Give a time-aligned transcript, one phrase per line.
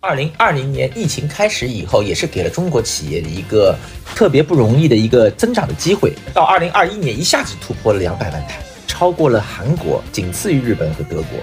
[0.00, 3.76] 二零二零年疫情开始以后，也是给了中国企业一个
[4.14, 6.12] 特别不容易的一个增长的机会。
[6.32, 11.40] 到二零二一年，一下子突破了两百万台，超过了韩国，仅次于日本和德国。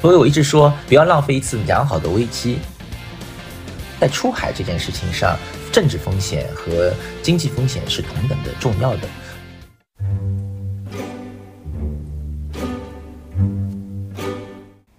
[0.00, 2.60] 所以我一直说，不要浪费一次良好的危机。
[3.98, 5.36] 在出海这件事情上，
[5.72, 9.08] 政治风险和经济风险是同等的重要的。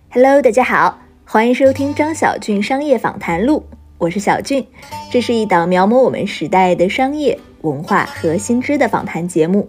[0.10, 1.03] Hello，大家好。
[1.34, 3.64] 欢迎收听张小俊商业访谈录，
[3.98, 4.68] 我是小俊，
[5.12, 9.68] 这是一档描摹我们时代的商业文化和新知的访谈节目。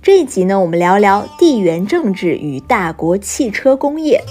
[0.00, 4.22] 这一集呢，我们聊聊地缘政治与大国汽车工业。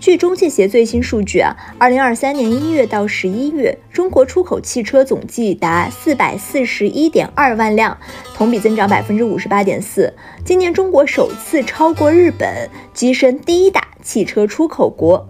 [0.00, 7.96] 据中汽协最新数据啊，二零二三年一月到十一月，中国出口汽车总计达四百四十一点二万辆，
[8.34, 10.12] 同比增长百分之五十八点四。
[10.44, 15.28] 今年中国首次超过日本，跻身第一大汽车出口国。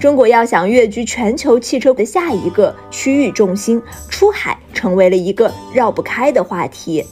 [0.00, 7.04] 中国要想跃居全球汽车的下一个区域重心，出海成为了一个绕不开的话题。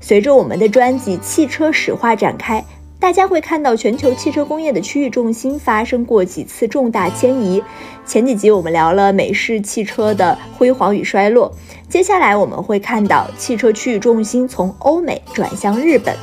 [0.00, 2.64] 随着我们的专辑《汽车史话》展开，
[3.00, 7.60] 大家会看到全球汽车工业的区域重心发生过几次重大迁移。
[8.06, 11.52] 前几集我们聊了美式汽车的辉煌与衰落，
[11.88, 16.14] 接下来我们会看到汽车区域重心从欧美转向日本，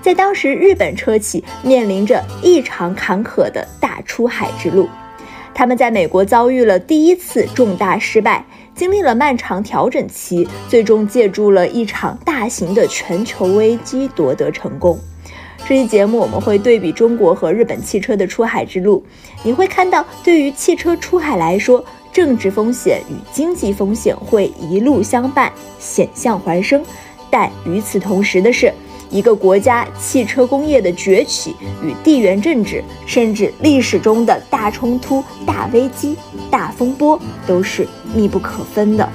[0.00, 4.88] 在当时日本车企面临着异常坎坷的大出海之路。
[5.58, 8.44] 他们在美国遭遇了第一次重大失败，
[8.76, 14.96] 经历了漫长调整期，最终借助了一场大型的全球危机夺得成功。
[15.66, 19.04] 这期节目我们会对比中国和日本汽车的出海之路，
[19.42, 26.80] 你会看到，对于汽车出海来说，政治风险与经济风险会一路相伴，险象环生。
[27.28, 28.72] 但与此同时的是。
[29.10, 36.16] 一个国家汽车工业的崛起与地缘政治，甚至历史中的大冲突、大危机、
[36.50, 39.08] 大风波，都是密不可分的。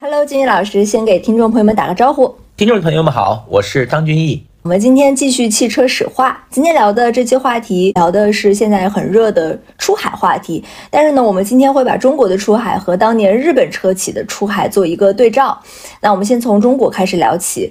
[0.00, 2.34] Hello，金毅老师，先给听众朋友们打个招呼。
[2.56, 4.44] 听众朋友们好，我是张君毅。
[4.64, 6.42] 我们今天继续汽车史话。
[6.48, 10.64] 今天聊的这期话题，聊的是现在很热的出海话题。
[10.90, 15.60] 但是呢，我们今天会把中国的出海和当年日本车企的出海做一个对照。
[16.00, 17.70] 那我们先从中国开始聊起。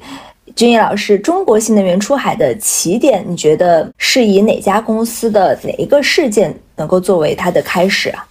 [0.56, 8.24] 君毅老师，中国新能源出海的起点，你觉得是以哪家公司的哪一个事件能够作为它的开始啊？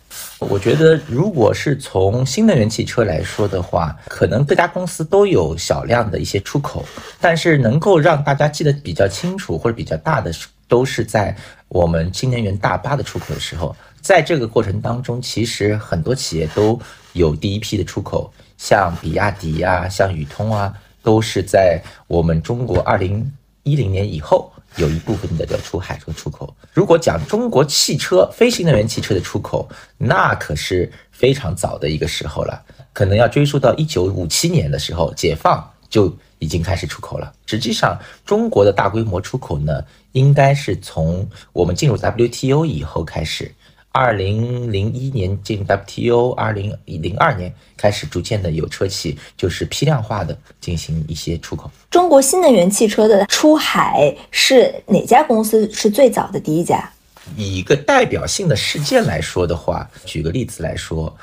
[0.49, 6.85] 我觉得，如果是从新能源汽车来说的话，可能各家公司都有小量的一些出口，
[7.21, 10.33] 但是能够让大家记得比较清楚或者比较大的，
[10.69, 11.37] 都是在
[11.69, 13.75] 我们新能源大巴的出口的时候。
[14.01, 16.79] 在这个过程当中，其实很多企业都
[17.13, 20.73] 有第一批的出口，像比亚迪啊，像宇通啊，
[21.03, 23.33] 都是在我们中国二零
[23.63, 24.53] 一零年以后。
[24.77, 26.55] 有一部分的叫出海和出口。
[26.73, 29.69] 如果讲中国汽车非新能源汽车的出口，
[29.99, 32.63] 那可是非常早的一个时候了，
[32.93, 37.33] 可能要追溯到一九五七年的时候，解放就已经开始出口了。
[37.47, 43.55] 实际上，中国的大规模出口呢，应该是从我们进入 WTO 以后开始。
[43.93, 51.71] 二零零一年进 WTO，二零零二年开始逐渐的有车企就是批量化的进行一些出口。
[51.91, 56.91] 中国新能源汽车的出海是哪家公司是最早的第一家？
[57.37, 61.15] 以一个代表性的事件来说的话，举个例子来说，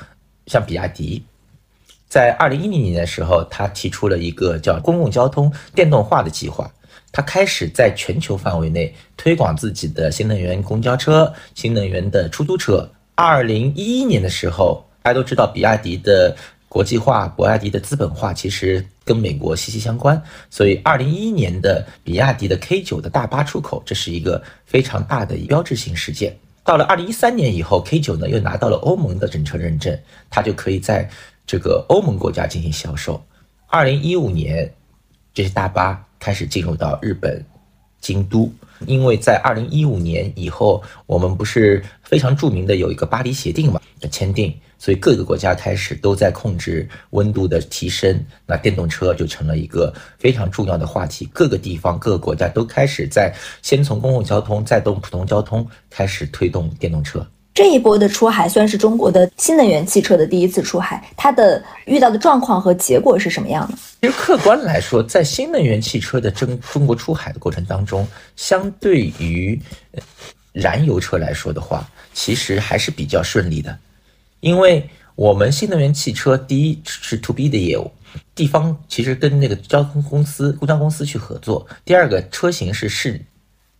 [0.46, 1.24] 像比亚迪，
[2.08, 6.70] 在二零一零年的时候，他提出了一个叫公共交通电动化的计划。
[7.12, 12.88] 它开始在全球范围内推广自己的新能源公交车、新能源的出租车。
[13.16, 16.34] 二零一一年的时候，大家都知道，比亚迪的
[16.68, 20.22] 国际化、比亚迪的资本化其实跟美国息息相关。
[20.48, 26.34] 所以，二零一一年的比亚迪的 K 九的大巴出口，这是一个非常大的标志性事件。
[26.62, 29.98] 到了二零一三年以后，K 九呢又拿到了欧盟的整车认证，
[30.30, 31.10] 它就可以在
[31.44, 33.20] 这个欧盟国家进行销售。
[33.66, 34.72] 二零一五年，
[35.34, 36.06] 这些大巴。
[36.20, 37.44] 开始进入到日本
[38.00, 38.52] 京都，
[38.86, 51.28] 因为在二零一五年以后，我们不是非常著名的有一个巴黎协定嘛的签订，所以各个国家开始都在控制温度的提升，那电动车就成了一个非常重要的话题。
[51.32, 57.26] 各个地方、各个国家都开始在先从公共交通，再动普通交通开始推动电动车。
[57.52, 63.78] 这一波的出海算是中国的新能源汽车的第一次出海，它的遇到的状况和结果是什么样的？
[64.00, 68.06] 其实客观来说，在新能源汽车的中中国出海的过程当中，
[68.36, 69.60] 相对于
[70.52, 73.76] 燃油车来说的话，其实还是比较顺利的，
[74.40, 77.90] 因为我们新能源汽车第一是 to B 的业务，
[78.34, 83.20] 地方其实跟那个交通公司、公交公司去合作；第二个车型是市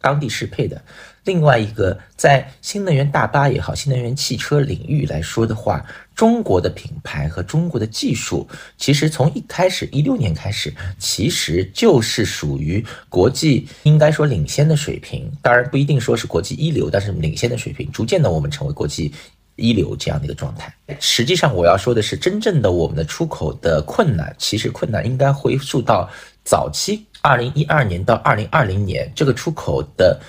[0.00, 0.80] 当地适配的。
[1.24, 8.48] 另外一个，在新能源大巴也好，新能源汽车领域来说的话，中国的品牌和中国的技术，
[8.78, 15.30] 其实从一开始一六年开始，其实就是属于国际应该说领先的水平。
[15.42, 19.12] 当然不一定说是国际一流，但是领先的水平，逐渐的我们成为国际
[19.56, 20.74] 一流这样的一个状态。
[20.98, 26.08] 实际上，我要说的是，真正的我们的出口的困难，其实困难应该回溯到
[26.42, 30.20] 早期二零一二年到二零二零年这个出口的。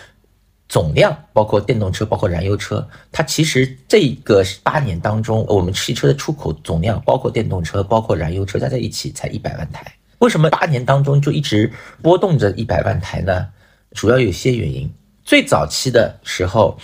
[0.70, 9.86] 总量包括电动车，包括燃油车，它其实这个八年当中，我们汽车的出口总量，包括电动车，包括燃油车加在一起才一百万台。
[10.20, 11.70] 为什么八年当中就一直
[12.02, 13.50] 波动着一百万台呢？
[13.92, 14.90] 主要有些原因。
[15.26, 16.78] 最早期的时候，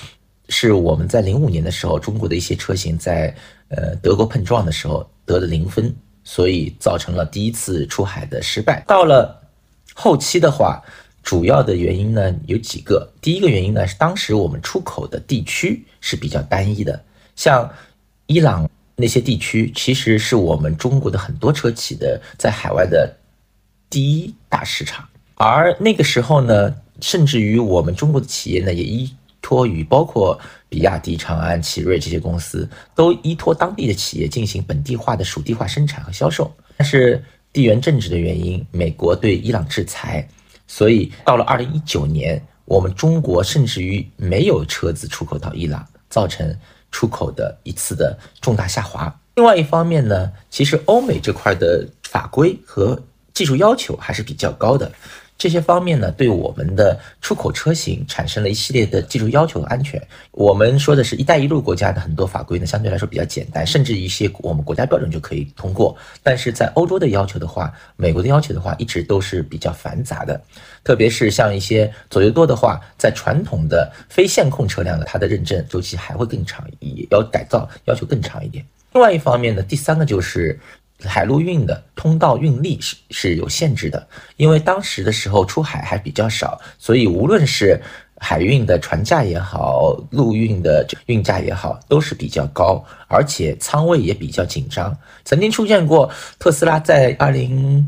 [0.50, 3.34] 是我们在零五年的时候，中国的一些车型在
[3.70, 5.96] 呃德国碰撞的时候得了零分，
[6.26, 8.84] 所以造成了第一次出海的失败。
[8.86, 9.37] 到了
[9.98, 10.82] 后期的话。
[11.24, 17.04] 主要的原因呢有几个，第一个原因呢是当时我们出口的地区是比较单一的，
[17.36, 17.70] 像
[18.28, 23.14] 伊朗那些地区，其实是我们中国的很多车企的在海外的
[23.90, 25.06] 第一大市场，
[25.36, 30.40] 而那个时候呢，甚至于我们中国的企业呢也依托于包括
[30.70, 37.22] 比亚迪、长安、奇瑞这些公司，都依托当地的企业进行本地化的属地化生产和销售，但是
[37.58, 40.30] 地缘政治的原因，美国对伊朗制裁。
[40.68, 46.56] 所以到了二零一九年，我们中国甚至于没有车子出口到伊朗，造成
[46.92, 49.20] 出口的一次的重大下滑。
[49.38, 53.02] 另外一方面呢，其实欧美这块的法规和
[53.34, 54.92] 技术要求还是比较高的。
[55.38, 60.02] 这些方面呢，对我们的出口车型产生了一系列的技术要求和安全。
[60.32, 65.96] 我们说的是一带一路国家的很多法规呢，相对来说比较简单，甚至一些我们国家标准就可以通过。
[66.24, 70.42] 但是在欧洲的要求的话，美国的要求的话，一直都是比较繁杂的。
[70.84, 78.66] 特别是像一些左右舵的话，在传统的非线控车辆的，它的认证周期还会更长，也要改造要求更长一点。
[78.94, 80.60] 另外一方面呢，第三个就是。
[81.04, 87.80] 海陆运的通道运力是是有限制的，因为当时的时候出海还比较少，所以无论是
[88.20, 94.98] 海运的船价也好，陆运的运价也好，都是比较高，而且仓位也比较紧张。
[95.24, 97.88] 曾经出现过特斯拉在二零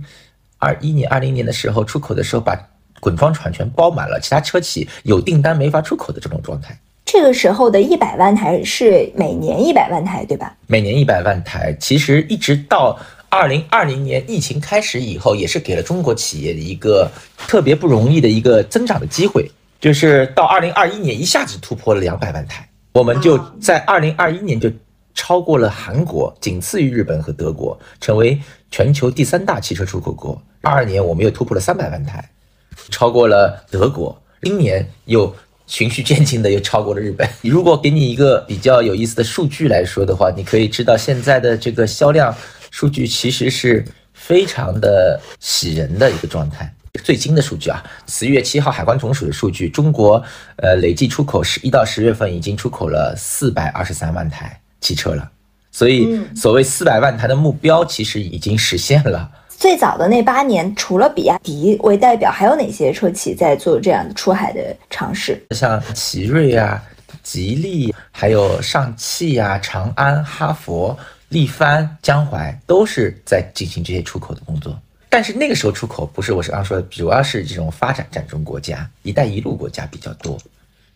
[0.59, 2.55] 二一年、二零年的时候出口的时候，把
[2.99, 6.79] 滚装船全包满了，其他车企有订单没法出口的这种状态。
[7.11, 10.55] 这个时候的一百万台是每年一百万台，对吧？
[10.67, 12.95] 每年一百万台，其实一直到
[13.29, 17.09] 二零二零年疫情开始以后，也是给了中国企业一个
[17.47, 19.49] 特别不容易的一个增长的机会。
[19.81, 24.71] 就是到二零二一年一下子突破了两百万台，我们就在二零二一年就
[25.15, 28.39] 超过了韩国，仅次于日本和德国，成为
[28.69, 30.39] 全球第三大汽车出口国。
[30.61, 32.23] 二二年我们又突破了三百万台，
[32.91, 34.15] 超过了德国。
[34.43, 35.33] 今年又。
[35.69, 37.29] 循序渐进的又超过了日本。
[37.43, 42.35] 如果给你一个比较有意思的数据来说的话，你可以知道现在的这个销量
[42.71, 46.73] 数据其实是非常的喜人的一个状态。
[47.03, 50.21] 最新的数据啊，十一月七号海关总署的数据，中国
[50.57, 55.29] 呃累计出口十一到十月份已经出口了四百二十三万台汽车了。
[55.71, 59.29] 所以所谓四百万台的目标其实已经实现了。
[59.59, 65.37] 最早的那八年，除了比亚迪为代表，还有哪些车企在做这样的出海的尝试？
[65.51, 66.81] 像奇瑞啊、
[67.21, 70.97] 吉利，还有上汽啊、长安、哈佛、
[71.27, 74.79] 力帆、江淮，都是在进行这些出口的工作。
[75.09, 80.37] 但是那个时候出口不是我刚刚说的，主要是这种发展战中国家、一带一路国家比较多。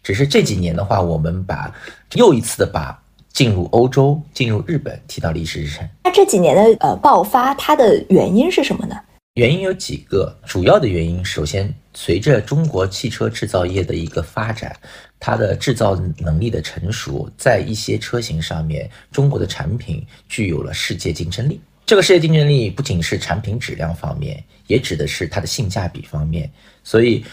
[0.02, 1.70] 只是这几年的话，我们把
[2.14, 2.98] 又一次的把。
[3.34, 5.88] 进入欧洲，进入日本，提到历史日程。
[6.04, 8.96] 那这几年的呃爆发，它的原因是什么呢？
[9.34, 14.76] 原因有几个，主要的原因，首先随着中国汽车制造业的一个发展，
[15.20, 21.60] 它的制造能力的成熟，在一些车型上面，中国的产品具有了世界竞争力。
[21.88, 26.48] 这个世界竞争力不仅是产品质量方面，也指的是它的性价比方面，
[26.84, 27.26] 所以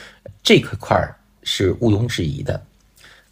[0.42, 2.60] 这块块儿是毋庸置疑的。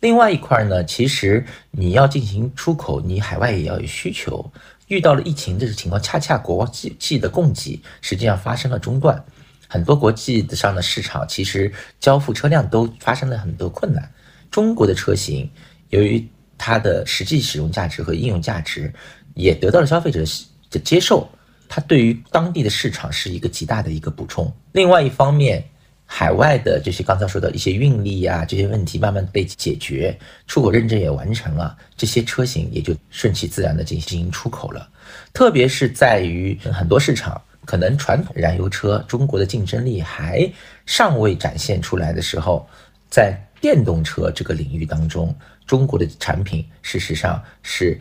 [0.01, 4.51] 另外一块呢，其实你要进行出口，你海外也要有需求。
[4.87, 9.23] 遇到了疫情这种情况，恰恰国际际的供给实际上发生了中断，
[9.69, 14.11] 很多国际上的市场其实交付车辆都发生了很多困难。
[14.51, 15.51] 中国的车型
[15.91, 16.27] 由于
[16.57, 18.91] 它的实际使用价值和应用价值
[19.35, 20.25] 也得到了消费者
[20.71, 21.29] 的接受，
[21.69, 24.51] 它对于当地的市场是一个极大的一个补充。
[24.73, 25.69] 另外一方面，
[26.11, 34.89] 海外的这些刚才说的一些运力呀，这些问题慢慢被解决，出口认证也完成了，这些车型也就顺其自然的进行出口了。
[35.35, 40.51] 特别是在于很多市场，可能传统燃油车中国的竞争力还
[40.87, 42.67] 尚未展现出来的时候，
[43.11, 45.37] 在电动车这个领域当中，
[45.67, 47.99] 中国的产品事实上是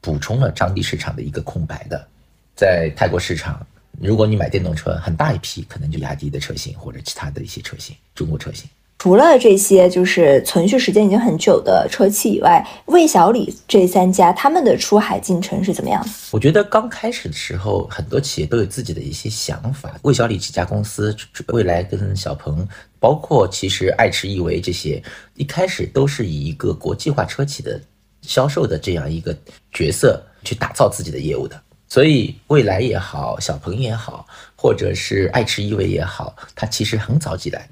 [0.00, 2.08] 补充了当地市场的一个空白的。
[2.56, 3.64] 在泰国市场，
[4.02, 8.68] 如果你买电动车，很大一批可能就雅迪的车型或者其他的一些车型，中国车型。
[8.98, 16.10] 除了这些就是存续时间已经很久的车企以外，魏小李这三家他们的出海进程是怎么样的？
[16.30, 19.98] 我觉得刚开始的时候，很多企业都有自己的一些想法。
[20.02, 21.16] 魏小李这家公司，
[21.48, 22.66] 未来跟小鹏，
[22.98, 25.02] 包括其实爱驰、亿维这些，
[25.34, 27.80] 一开始都是以一个国际化车企的
[28.20, 29.34] 销售的这样一个
[29.72, 31.58] 角色去打造自己的业务的。
[31.90, 37.68] 所以，蔚来也好，小鹏也好，或者是爱驰、亿维也好，它其实很早起来。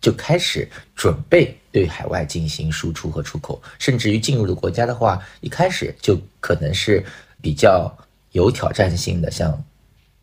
[0.00, 7.04] 就开始准备对海外进行输出和出口，甚至于进入的国家的话，一开始就可能是
[7.40, 7.96] 比较
[8.32, 9.62] 有挑战性的，像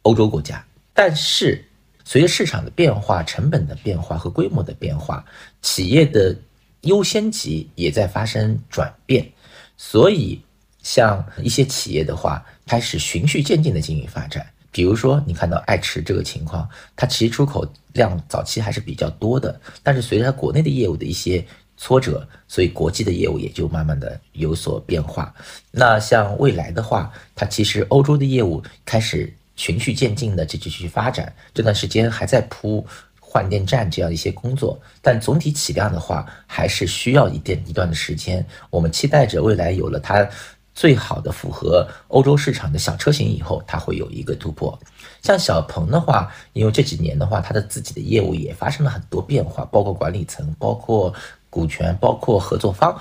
[0.02, 0.62] 欧洲国家。
[0.94, 1.64] 但是
[2.04, 5.24] 随着市场的变化、成本的变化和规模的变化，
[5.62, 6.36] 企业的
[6.82, 9.32] 优先级也在发生转变，
[9.78, 10.42] 所以
[10.84, 14.46] 像一些企业的话，开始循序渐进的进行发展。
[14.72, 21.44] 比如说，你看到爱驰这个情况，它其实出口量早期还是比较多的，但是随着它国内的业务的一些
[21.76, 25.34] 挫折，所以国际的业务也就慢慢的有所变化。
[25.72, 32.86] 那像未来的话，它其实欧洲的业务开始循序渐进的继续去发展，这段时间还在铺
[33.20, 38.46] 换电站这样一些工作，但总体起量的话，还是需要一点一段的时间。
[38.70, 40.30] 我们期待着未来有了它。
[40.80, 44.80] 最好的符合欧洲市场的小车型以后，它会有一个突破。
[45.22, 51.14] 像小鹏的话，因为这几年的话，它的自己的业务也发生了很多变化，包括管理层、包括
[51.50, 52.98] 股权、包括合作方，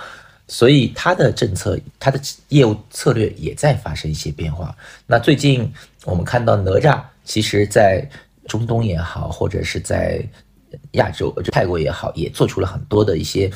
[0.49, 4.77] 所以它的政策、它的业务策略也在发生一些变化。
[5.07, 5.73] 那最近
[6.05, 8.05] 我们看到哪吒，其实在
[8.49, 10.21] 中东也好，或者是在
[10.95, 13.49] 亚洲，就泰国也好，也做出了很多的一些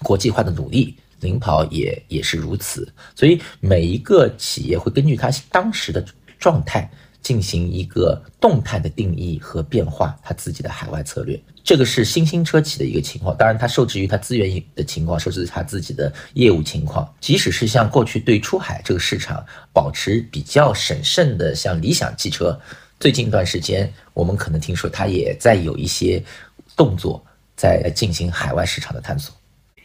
[0.00, 0.98] 国际化的努力。
[1.22, 6.04] 领跑也也是如此，所以每一个企业会根据它当时的
[6.38, 6.90] 状态
[7.22, 11.40] 进行一个动态的定义和变化，它自己的海外策略。
[11.64, 17.08] 这个是新兴车企的一个情况，当然它受制于它资源的情况，受制于它自己的业务情况。
[17.20, 22.60] 即使是像过去对出海这个市场保持比较审慎的，像理想汽车，
[22.98, 26.20] 最近一段时间我们可能听说它也在有一些
[26.76, 27.24] 动作，
[27.54, 29.32] 在进行海外市场的探索。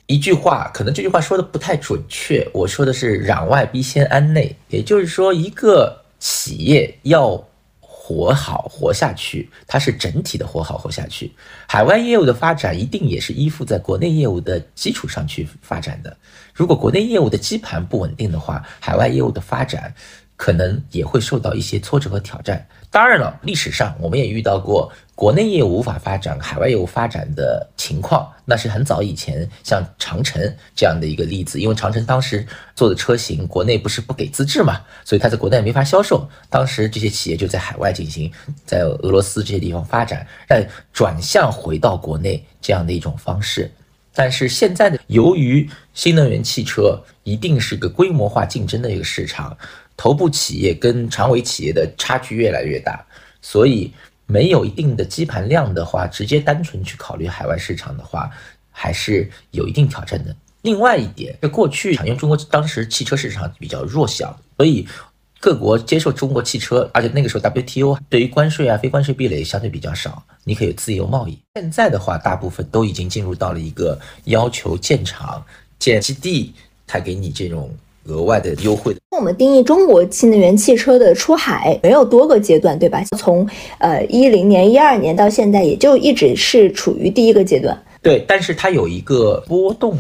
[0.08, 2.48] 一句话，可能这句话说的不太准确。
[2.54, 7.46] 我说的是“攘外必先安内”，也就是说，一个企业要
[7.82, 11.34] 活好、活下去，它是整体的活好、活下去。
[11.68, 16.16] 海外业务的发展一定也是依附在国内业务的基础上去发展的。
[16.54, 19.94] 如果国内业务的基盘不稳定的话，海外业务的发展
[20.38, 22.66] 可能也会受到一些挫折和挑战。
[22.90, 30.40] 当然了，历史上我们也遇到过国内业务无法发展、海外业务发展的情况，那是很早以前，像长城
[30.76, 31.60] 这样的一个例子。
[31.60, 32.46] 因为长城当时
[32.76, 36.30] 做的车型，国内不是不给资质嘛，所以它在国内没法销售。
[36.52, 38.32] 当时这些企业就在海外进行，
[38.64, 43.72] 在俄罗斯这些地方发展，再转向回到国内这样的一种方式。
[44.14, 49.58] 但是现在的，由于新能源汽车一定是个规模化竞争的一个市场。
[50.00, 53.04] 头部企业跟长尾企业的差距越来越大，
[53.42, 53.92] 所以
[54.28, 58.30] 没有一定的基盘量的话，直接单纯去考虑海外市场的话，
[58.70, 60.36] 还是有一定挑战的。
[60.62, 64.88] 另外一点，在过去，因为中国当时汽车市场比较弱小，所以
[65.40, 71.40] 各国接受中国汽车，而且那个时候 WTO 对于关税啊、非关税壁垒相对比较少，你可以自由贸易。
[71.56, 75.44] 现在的话，大部分都已经进入到了一个要求建厂、
[75.80, 76.54] 建基地，
[76.86, 77.76] 才给你这种。
[78.10, 79.02] 额外的优惠的。
[79.18, 83.04] 我们定义中国新能源汽车的出海没有多个阶段，对吧？
[83.18, 87.76] 从呃一零年、一二年到现在，也就一直是处于第一个阶段。
[88.04, 89.98] 对，但是它有一个波动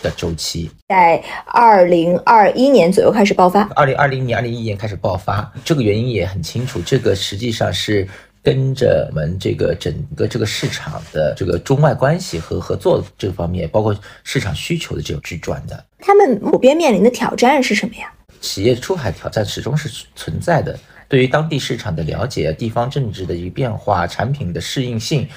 [0.00, 3.62] 的周期，在二零二一年左右开始爆发。
[3.74, 6.80] 二零二零年、二零一一年开始爆发，这个原因也很清楚。
[6.86, 8.06] 这个实际上是。
[8.42, 18.10] 跟着我们这个整个这个市场的这个中外关系和合作这方面，包括市场需求的这种去转的，他们普遍面临的挑战是什么呀？
[18.40, 20.78] 企业出海挑战始终是存在的，
[21.08, 25.28] 对于当地市场的了解、地方政治的一个变化、产品的适应性、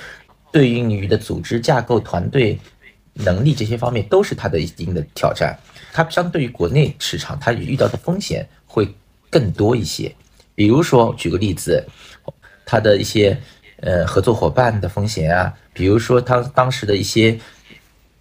[0.52, 2.58] 对应于的组织架构、团队
[3.14, 5.58] 能力这些方面，都是它的一定的挑战。
[5.92, 8.88] 它相对于国内市场，它遇到的风险会
[9.30, 10.14] 更多一些。
[10.56, 11.86] 比如说，举个例子。
[12.66, 13.38] 它的一些
[13.82, 17.38] 呃合作伙伴的风险啊，比如说它当时的一些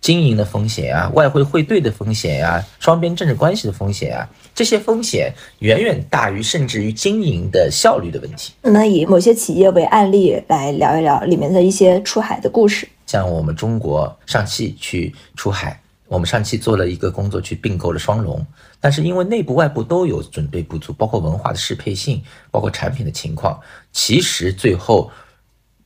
[0.03, 8.53] 经营的风险啊，外汇汇兑的风险啊，双边政治关系的风险啊，这些风险远远大于甚至于经营的效率的问题。
[8.63, 12.87] 那么以某些企业为案例来聊一聊里面的一些出海的故事。
[13.07, 18.45] 像我们中国上汽去出海，我们上汽做了一个工作去并购了双龙，
[18.81, 23.61] 但是因为内部外部都有准备不足，包括文化的适配性，包括产品的情况，
[23.93, 25.09] 其实最后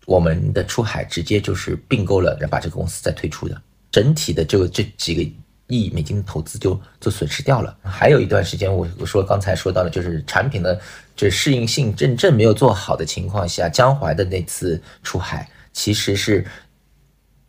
[0.06, 3.60] 我们的出海直接就是并购了，然后把这个公司再退出的，
[3.96, 5.22] 整体的这个这几个
[5.68, 7.74] 亿美金的投资就就损失掉了。
[7.82, 10.78] 还有一段时间，我我说刚才说到的，就是产品的
[11.16, 16.44] 这适应性真正没有做好的情况下，江淮的那次出海其实是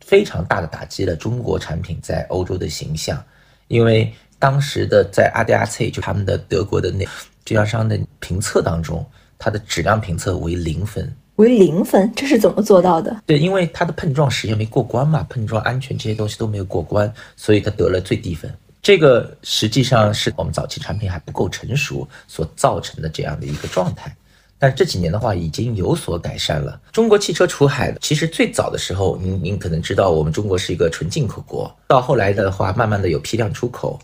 [0.00, 3.22] 非常大的打击了中国产品在欧洲的形象，
[3.66, 7.06] 因为当时的在 ADAC 就他们的德国的那
[7.44, 9.04] 经销商的评测当中，
[9.38, 11.14] 它的质量评测为零分。
[11.38, 13.16] 为零分，这是怎么做到的？
[13.24, 18.52] 对，因为它的碰撞实验没过关嘛，碰撞安全这些东西都没有过关，所以它得了最低分。
[18.82, 24.14] 这个实际上是我们早期产品还不够成熟所造成的这样的一个状态。
[24.58, 26.80] 但这几年的话，已经有所改善了。
[26.90, 34.00] 中国汽车出海，其实最早的时候，您您可能知道，我们中国是一个纯进口国，到后来的话，慢慢的有批量出口。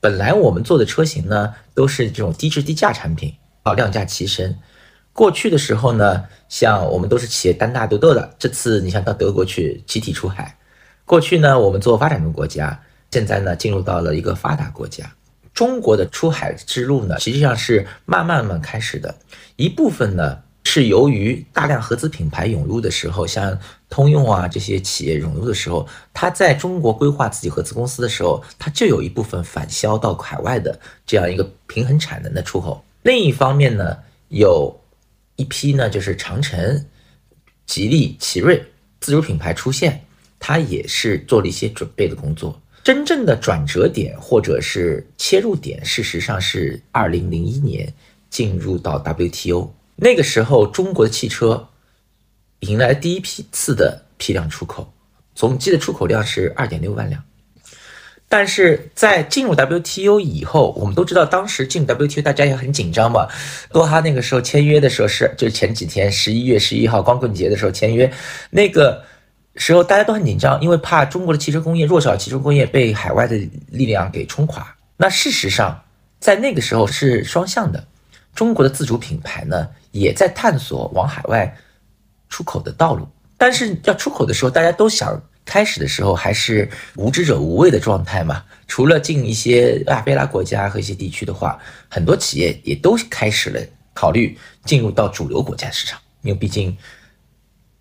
[0.00, 4.54] 本来我们做的车型呢，都是这种低质低价产品，啊，量价齐升。
[5.14, 8.34] 过去的时候呢，像我们都是企业单打独斗的。
[8.36, 10.58] 这次你像到德国去集体出海，
[11.04, 12.78] 过去呢我们做发展中国家，
[13.12, 15.08] 现在呢进入到了一个发达国家。
[15.54, 19.14] 中国的出海之路呢，实际上是慢慢慢开始的。
[19.54, 23.56] 一部分呢是由于大量合资品牌涌入的时候，像
[23.88, 32.84] 通用啊这些企业涌入的时候，它在中国规划自己合资公司的时候，它就有一部分返销到海外的这样一个平衡产能的出口。
[33.02, 34.76] 另一方面呢，有。
[35.36, 36.86] 一批呢，就是长城、
[37.66, 38.64] 吉利、奇瑞
[39.00, 40.04] 自主品牌出现，
[40.38, 42.60] 它也是做了一些准备的工作。
[42.82, 47.92] 真正的转折点或者是切入点，事实上是二零零一年
[48.28, 51.68] 进入到 WTO 那个时候，中国的汽车
[52.60, 54.92] 迎来第一批次的批量出口，
[55.34, 57.24] 总计的出口量是二点六万辆。
[58.36, 63.28] 但是在进入 WTO 以后，我们都知道当时进 WTO 大家也很紧张嘛。
[63.70, 68.12] 多哈那个时候签约的时候是，就是前几天十一月十一号光棍节的时候签约，
[68.50, 69.04] 那个
[69.54, 73.36] 时候大家都很紧张，因为怕中国的汽车工业弱小，汽车工业被海外的
[73.70, 74.66] 力量给冲垮。
[74.96, 75.80] 那事实上
[76.18, 77.86] 在那个时候是双向的，
[78.34, 81.56] 中国的自主品牌呢也在探索往海外
[82.28, 83.06] 出口的道路，
[83.38, 85.22] 但是要出口的时候，大家都想。
[85.44, 93.60] 开始的时候还是无知者无畏的状态嘛，除了进一些亚非拉国家和一些地区的话，很多企业也都开始了
[93.92, 96.76] 考虑进入到主流国家市场，因为毕竟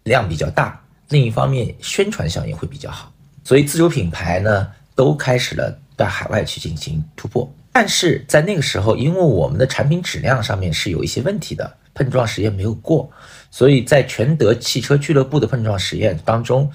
[0.04, 3.12] 量比较大，另一方面宣传效应会比较好，
[3.46, 7.50] 所以自主品牌呢都开始了到海外去进行突破。
[7.72, 13.10] 但是在那个时候，因为我们的产品质量上面是有一些问题的，碰撞实验没有过，
[13.50, 16.70] 所以在全德汽车俱乐部的碰撞实验当中。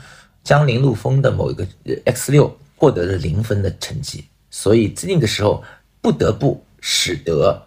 [0.48, 1.68] 江铃陆风的某一个
[2.06, 5.62] X 六获得了零分的成绩，所以那个时候
[6.00, 7.62] 不得不使得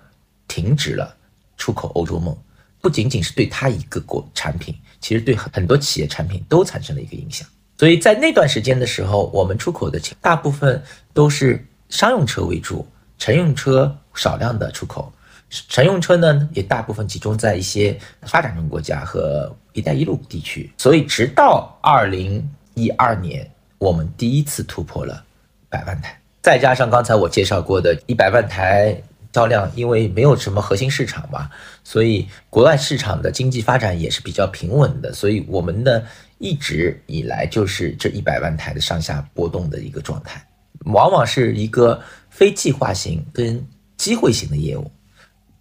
[0.47, 1.15] 停止了
[1.57, 2.35] 出口欧洲梦。
[2.81, 7.47] 不仅仅是对他一个国产品，其实对很多企业产品都产生了一个影响。
[7.77, 10.81] 所以在那段时间的时候，我们出口的大部分
[11.13, 12.87] 都是商用车为主，
[13.19, 15.13] 乘用车少量的出口。
[15.51, 20.71] 乘用车呢，也大部分集中在一些发展中国家和“一带一路”地区。
[20.79, 22.43] 所以直到二零。
[22.73, 25.23] 一二年，我们第一次突破了
[25.69, 29.01] 百万台，再加上刚才我介绍过的一百万台
[29.33, 31.49] 销量，因为没有什么核心市场嘛，
[31.83, 36.03] 所以国外市场的经济发展也是比较平稳的，所以我们呢
[36.37, 40.45] 一直以来就是这一百万台的上下波动的一个状态，
[40.85, 44.91] 往往是一个非计划型跟机会型的业务，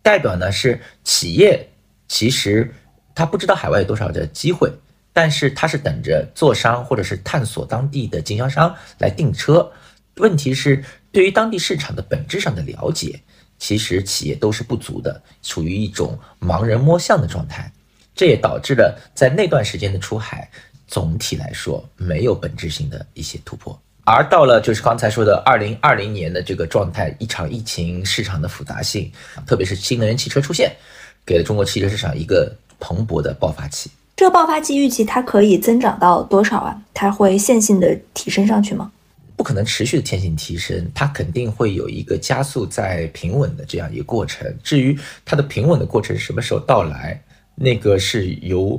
[0.02, 1.68] 代表呢是企业
[2.08, 2.72] 其实
[3.14, 4.72] 他不知道海外有多少的机会。
[5.12, 9.70] 但是他是等着做商或者是探索当地的经销商来订车，
[10.16, 13.20] 问题是对于当地市场的本质上的了解，
[13.58, 17.70] 其实企业都是不足的，处于一种盲人摸象的状态，
[18.14, 20.48] 这也导致了在那段时间的出海
[20.86, 29.10] 总体来说没有本质性的一些突破，而到了就是刚才说的二零二零年的这个状态，一场疫情市场的复杂性，
[29.46, 30.74] 特别是新能源汽车出现，
[31.26, 33.90] 给了中国汽车市场一个蓬勃的爆发期。
[34.20, 36.78] 这个爆发期预期它可以增长到多少啊？
[36.92, 38.92] 它会线性的提升上去吗？
[39.34, 44.54] 不可能持续的线性提升，它肯定会有一个加速在平稳的这样一个过程。
[44.62, 47.18] 至于它的平稳的过程什么时候到来，
[47.54, 48.78] 那个是由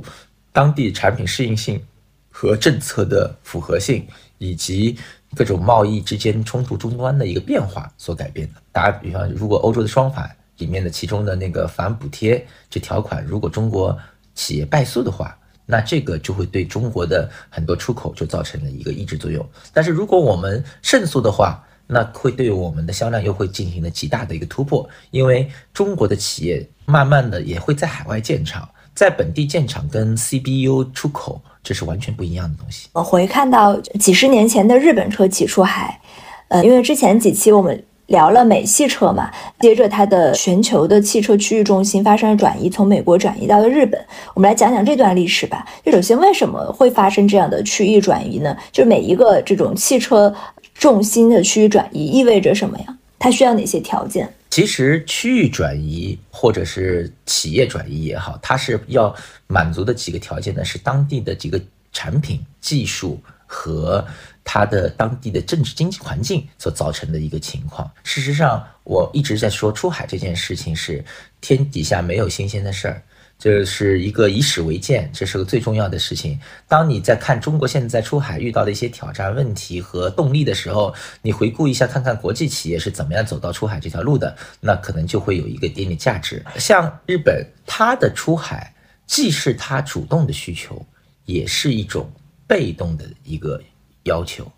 [0.52, 1.82] 当地产品适应性
[2.30, 4.06] 和政策的符合性，
[4.38, 4.96] 以及
[5.34, 8.62] 各种贸易之间冲突终端的一个变化所改变的。
[8.70, 13.98] 打比方，如果欧洲的双反里面的其中的那个反补贴这条款，如果中国
[14.34, 19.46] 企业败诉的话，那这个就会对中国的很多出口就造成了一个抑制作用。
[19.72, 32.88] 但是如果我们胜诉的话，那会对我们的销量又会进行了极大的一个突破，因为中国的企业慢慢的也会在海外建厂，在本地建厂跟 CBU 出口这是完全不一样的东西。
[32.92, 36.00] 我回看到几十年前的日本车企出海，
[36.48, 37.84] 呃，因为之前几期我们。
[38.08, 43.98] 聊了美系车嘛，接着它的全球的汽车区域中心发生了转移，从美国转移到了日本。
[44.34, 45.64] 我们来讲讲这段历史吧。
[45.84, 48.54] 就首先，为什么会发生这样的区域转移呢？
[48.70, 50.34] 就每一个这种汽车
[50.74, 52.98] 重心的区域转移意味着什么呀？
[53.18, 54.30] 它需要哪些条件？
[54.50, 59.14] 其实区域转移或者是企业转移也好，它是要
[59.46, 60.62] 满足的几个条件呢？
[60.62, 61.58] 是当地的几个
[61.92, 64.04] 产品技术和。
[64.44, 67.90] 它的当地的政治经济环境所造成的一个情况。
[68.02, 71.04] 事实上，我一直在说出海这件事情是
[71.40, 73.02] 天底下没有新鲜的事儿，
[73.38, 76.38] 这是一个以史为鉴，这是个最重要的事情。
[76.68, 86.44] 当你在看中国现在出海遇到的一些挑战、问题和动力的时候，你回顾一下，看看国际企业是怎么样走到出海这条路的，那可能就会有一个点点价值。
[86.56, 88.74] 像日本，它的出海
[89.06, 90.84] 既是它主动的需求，
[91.24, 92.10] 也是一种
[92.46, 93.60] 被动的一个。
[94.04, 94.50] 要求，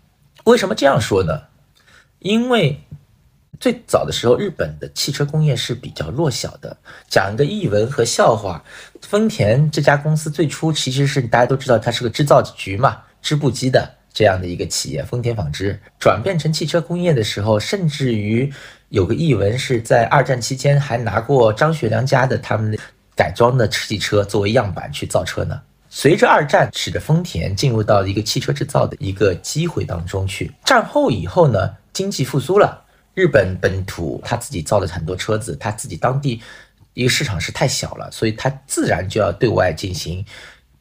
[0.45, 1.41] 为什么这样说呢？
[2.19, 2.81] 因为
[3.59, 6.75] 最早的时候，日本的汽车工业是比较弱小的。
[7.07, 8.63] 讲一个译文和笑话，
[9.01, 15.03] 丰田这家公司最初其实是大家都知道，它是个制造局嘛，织布机的这样的一个企业。
[15.03, 18.51] 丰田纺织转变成汽车工业的时候，甚至于
[18.89, 22.77] 有个译文是在二战期间还拿过张学良家的他们
[23.15, 25.61] 改装的汽车作为样板去造车呢。
[25.97, 30.51] 随着二战，使得丰田进入到了一个汽车制造的一个机会当中去。
[30.65, 36.41] 战后以后呢，经济复苏了，日本本土他自己造了很多车子，他自己当地
[36.95, 40.25] 一个市场是太小了，所以他自然就要对外进行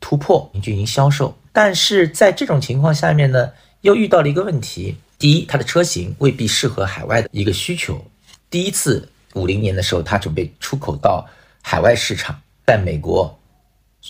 [0.01, 1.39] 突破，进行销售。
[1.53, 8.05] 但是在这种情况下面呢，又遇到了一个问题：第一，它的车型未必适合海外的一个需求。
[8.51, 11.25] 第一次五零年的时候，他准备出口到
[11.63, 13.39] 海外市场，在美国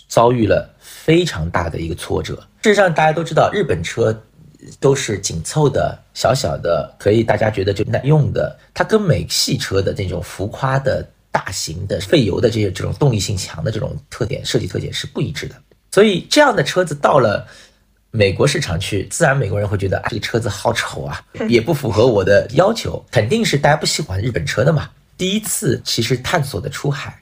[0.07, 0.71] 遭遇了。
[1.05, 2.33] 非常大的一个挫折。
[2.63, 4.19] 事实上，大家都知道，日本车
[4.79, 8.57] 都是紧凑的、小小的，可以大家觉得就耐用的。
[8.73, 15.53] 它跟美系车的那种浮夸的、大型的、费油的这些这种动力性强的这种特点、设计特点是不一致的。
[15.91, 17.47] 所以，这样的车子到了
[18.09, 24.89] 美国市场去，自然美国人会觉得啊，这个车子好丑啊， 也不符合我的要求，肯定是大家不喜欢日本车的嘛。
[25.15, 27.15] 第一次其实探索的出海，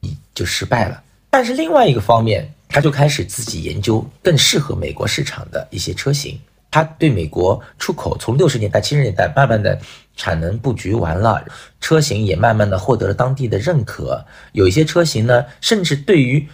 [0.00, 1.02] 你就失败了。
[1.30, 6.40] 但是另外一个方面，他就开始自己研究更适合美国市场的一些车型。
[6.70, 9.78] 他对美国出口从六十年代、七十年代慢慢的
[10.16, 11.44] 产能布局完了，
[11.82, 14.24] 车型也慢慢的获得了当地的认可。
[14.52, 16.48] 有一些车型呢，甚至对于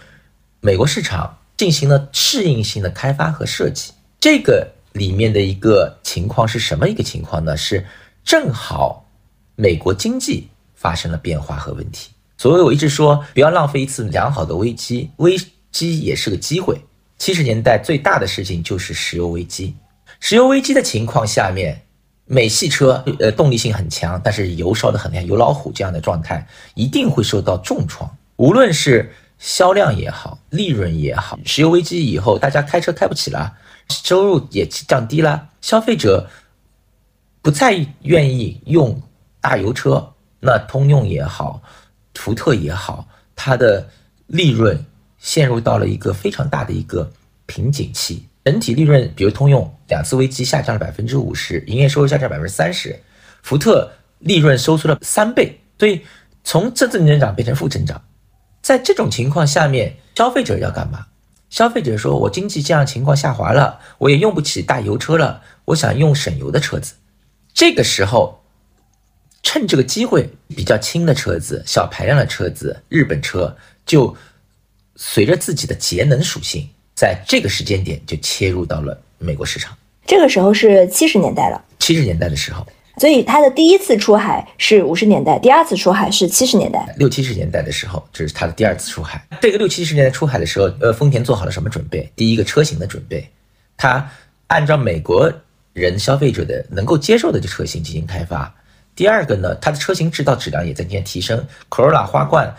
[0.59, 3.93] 美国市场进行了适应性的开发和设计。
[4.19, 7.55] 这个里面的一个情况是什么一个情况呢？
[7.55, 7.85] 是
[8.25, 9.05] 正好
[9.55, 12.09] 美国经济发生了变化和问题。
[12.37, 15.09] 所以我一直说，不要浪费一次良好的危机。
[15.17, 15.37] 危
[15.71, 16.79] 机也是个机会。
[17.17, 19.75] 七十年代最大的事情就是石油危机。
[20.21, 21.81] 石油危机的情况下面，
[22.25, 28.09] 美系车呃动力性很强，但是油烧得很厉害，油老虎这样的状态一定会受到重创。
[28.37, 33.53] 无论是销量也好，利润也好，石油危机以后大家开车开不起了，
[33.89, 36.29] 收入也降低了，消费者
[37.41, 39.01] 不再愿意用
[39.41, 41.61] 大油车，那通用也好，
[42.13, 43.89] 福特也好，它的
[44.27, 44.85] 利润。
[45.19, 47.11] 陷入到了一个非常大的一个
[47.45, 52.97] 瓶颈期，整体利润，比如通用两次危机下降了百分之五十，营业收入下降百分之三十，
[53.43, 56.01] 福特利润收缩了三倍，所以
[56.43, 58.01] 从正增长变成负增长。
[58.61, 61.07] 在这种情况下面，消费者要干嘛？
[61.49, 66.93] 消费者说：“我经济这样情况下滑了，我也用不起大油车了，我想用省油的车子。”
[67.53, 68.41] 这个时候，
[69.43, 74.15] 趁这个机会，比较轻的车子、小排量的车子、日本车就。
[75.01, 79.75] 随着自己的节能属性，在这个时间点就切入到了美国市场。
[80.05, 81.63] 这个时候是七十年代了。
[81.79, 86.85] 七十年代的时候，所以它的第一次出海是五十年代，第二次出海是七十年代。
[86.97, 89.25] 六七十年代的时候，这是它的第二次出海。
[89.39, 92.11] 这个六七十年代出海的时候，呃，丰田做好了什么准备？
[92.17, 93.25] 第一个车型的准备，
[93.77, 94.05] 它
[94.47, 95.31] 按照美国
[95.71, 98.53] 人消费者的能够接受的这车型进行开发。
[98.97, 101.47] 第二个呢，它的车型制造质量也在逐渐提升。
[101.69, 102.53] Corolla 花冠。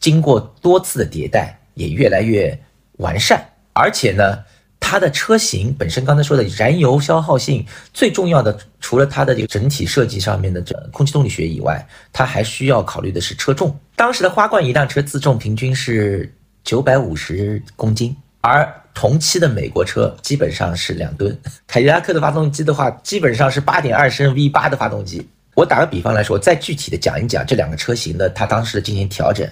[0.00, 2.58] 经过多次的迭代，也越来越
[2.96, 3.46] 完善。
[3.72, 4.38] 而且呢，
[4.80, 13.78] 它的车型本身，刚才说的燃油消耗性最重要的，除了它的这个整体设计上面的这空气动力学以外，它还需要考虑的是车重。
[13.94, 16.34] 当时的花冠一辆车自重平均是
[16.64, 25.26] 九百五十公斤，而同期的美国车基本上是两吨，凯迪拉克的发动机的话，基本上是八点二升 V 八的发动机。
[25.54, 29.48] 我打个比方来说，再具体的讲一讲这两个车型的它当时的进行调整。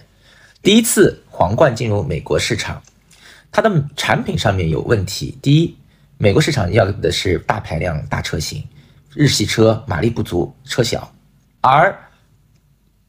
[0.61, 2.83] 第一次皇冠进入美国市场，
[3.53, 5.39] 它的产品上面有问题。
[5.41, 5.77] 第一，
[6.19, 8.67] 美国市场要的是大排量大车型，
[9.15, 11.11] 日系车马力不足，车小，
[11.61, 11.97] 而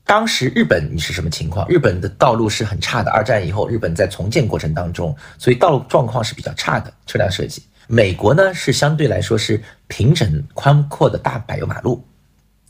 [0.05, 1.67] 当时日本你是什么情况？
[1.67, 3.11] 日本的道路是很差的。
[3.11, 6.93] 二战以后，日本在重建过程当中，所以道路状况是比较差的。
[7.07, 12.03] 车辆设计，美国呢是相对来说是平整宽阔的大柏油马路，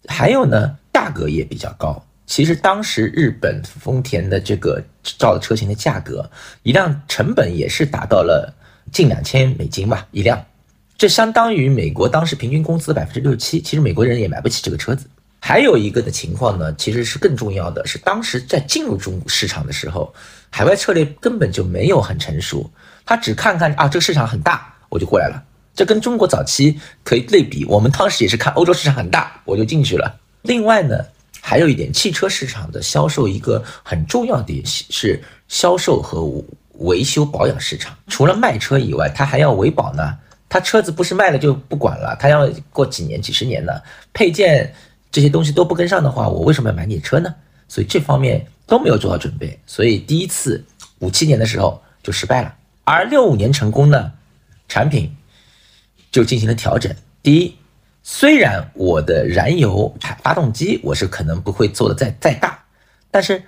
[0.08, 2.02] 还有呢价格也比较高。
[2.30, 4.80] 其实当时日本丰田的这个
[5.18, 6.30] 造的车型的价格，
[6.62, 8.54] 一辆成本也是达到了
[8.92, 10.46] 近两千美金吧一辆，
[10.96, 13.60] 这相当于美国当时平均工资百分之六十七。
[13.60, 15.08] 其实美国人也买不起这个车子。
[15.42, 20.14] 还有一个的情况呢，其实是更重要的，是当时在进入中国市场的时候，
[20.52, 22.70] 海外策略根本就没有很成熟，
[23.08, 25.44] 他只看看啊这个市场很大，我就过来了。
[25.74, 30.20] 这跟中国早期可以类比，我们当时也是看欧洲市场很大，我就进去了。
[30.44, 31.04] 另外呢，
[31.42, 36.30] 还有一点，汽车市场的销售一个很重要的是销售和
[36.74, 40.18] 维修保养市场，除了卖车以外，它还要维保呢。
[40.48, 43.74] 它车子不是卖了就不管了，它要过几年、几十年呢
[44.14, 44.74] 配件。
[45.12, 47.34] 这些东西都不跟上的话，我为什么要买你车呢？
[47.68, 50.64] 所以这方面都没有做好准备，所以第一次
[51.00, 52.56] 五七年的时候就失败了。
[52.84, 54.12] 而六五年成功呢，
[54.68, 55.12] 产品
[56.12, 56.96] 就进行了调整。
[57.24, 57.56] 第一，
[58.12, 62.66] 虽然我的燃油发动机我是可能不会做的再再大，
[63.12, 63.44] 但是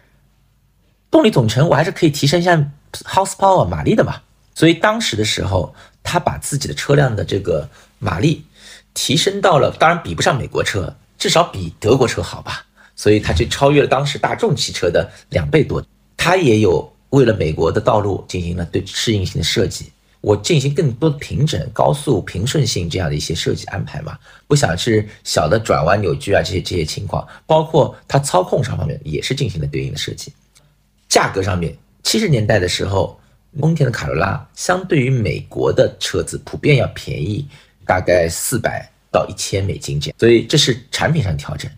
[1.09, 4.21] 动力总成我还是可以提升一下 horsepower 马力的嘛。
[4.53, 8.45] 所以当时的时候，他把自己的车辆的这个马力
[8.93, 10.95] 提升到了，当然比不上美国车。
[11.17, 12.63] 至少比德国车好吧，
[12.95, 15.83] 所以它就超越了当时大众汽车的两倍多。
[16.15, 30.31] 他也有为了美国的道路进行了对适应性的设计，我进行更多的平整、高速、平顺性这样的一些设计安排嘛，不想是小的转弯、扭矩啊这些这些情况，包括它操控上方面也是进行了对应的设计。
[31.09, 33.19] 价格上面，七十年代的时候，
[33.59, 37.45] 丰田的卡罗拉相对于美国的车子普遍要便宜，
[37.85, 38.87] 大概四百。
[39.13, 41.69] 到一千美金这样，所以这是产品上调整。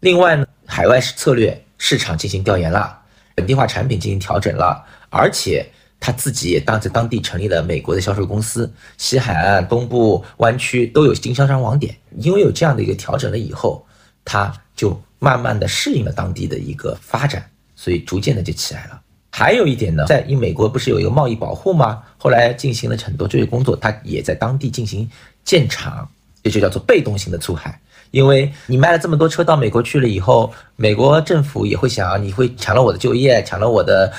[0.00, 3.00] 另外呢，海外策略市场进行调研了，
[3.36, 5.64] 本地化产品进行调整了，而且
[5.98, 11.96] 他自己也当在当地成立了美国的销售公司，西海岸、东部湾区都有经销商网点。
[12.18, 13.84] 因为有这样的一个调整了以后，
[14.24, 19.00] 他就慢慢的适应了当地的一个发展，所以逐渐的就起来了。
[19.30, 22.02] 还有一点呢，在因美国不是有一个贸易保护吗？
[22.16, 25.08] 后来进行了很多这些工作，他也在当地进行
[25.44, 26.08] 建厂。
[26.42, 27.76] 这就叫做被动性的出海，
[28.12, 34.12] 因为你卖了这么多车到美国去了以后，美国政府也会想你会抢了我的就业，抢了我的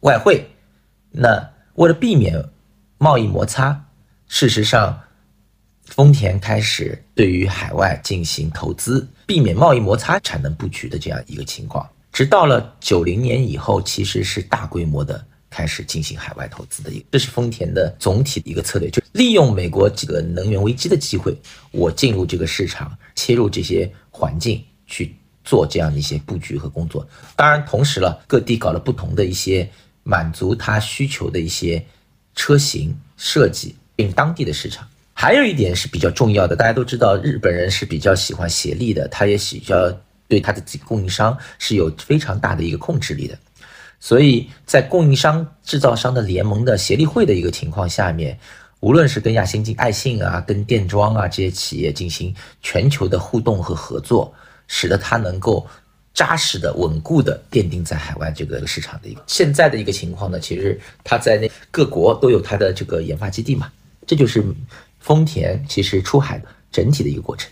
[0.00, 0.46] 外汇。
[1.10, 2.42] 那为了避免
[2.98, 3.84] 贸易摩擦，
[4.26, 4.98] 事实上，
[5.84, 11.88] 丰田开始对于海外进行投资，避免贸易摩擦产能布局的这样一个情况。
[12.12, 15.26] 直到了九零年以后，其实是大规模的。
[15.52, 21.36] 开始进行海外投资的一个，这是丰田的总体的一个策略，就利用美国这个能源危机的机会，
[21.72, 27.04] 我进入这个市场，切入这些环境去做这样的一些布局和工作。
[27.34, 29.68] 当然，同时了，各地搞了不同的一些
[30.02, 31.84] 满足他需求的一些
[32.34, 34.86] 车型设计，并当地的市场。
[35.12, 39.92] 还有一点是比较重要的，大家都知道，日本人是比较喜欢协力的，他也比较
[40.26, 43.38] 对他的这个供应商是有非常大的一个控制力的。
[43.98, 48.38] 所以在供应商、制造商的联盟的协力会的一个情况下面，
[48.80, 54.32] 无论是跟亚新、爱信啊、跟电装啊这些企业进行全球的互动和合作，
[54.68, 55.66] 使得它能够
[56.12, 60.38] 扎实的、稳固的奠定在海外这个市场的一个现在的一个情况呢。
[60.40, 63.70] 其实它在那各国都有它的这个研发基地嘛，
[64.06, 64.44] 这就是
[64.98, 67.50] 丰田其实出海整体的一个过程。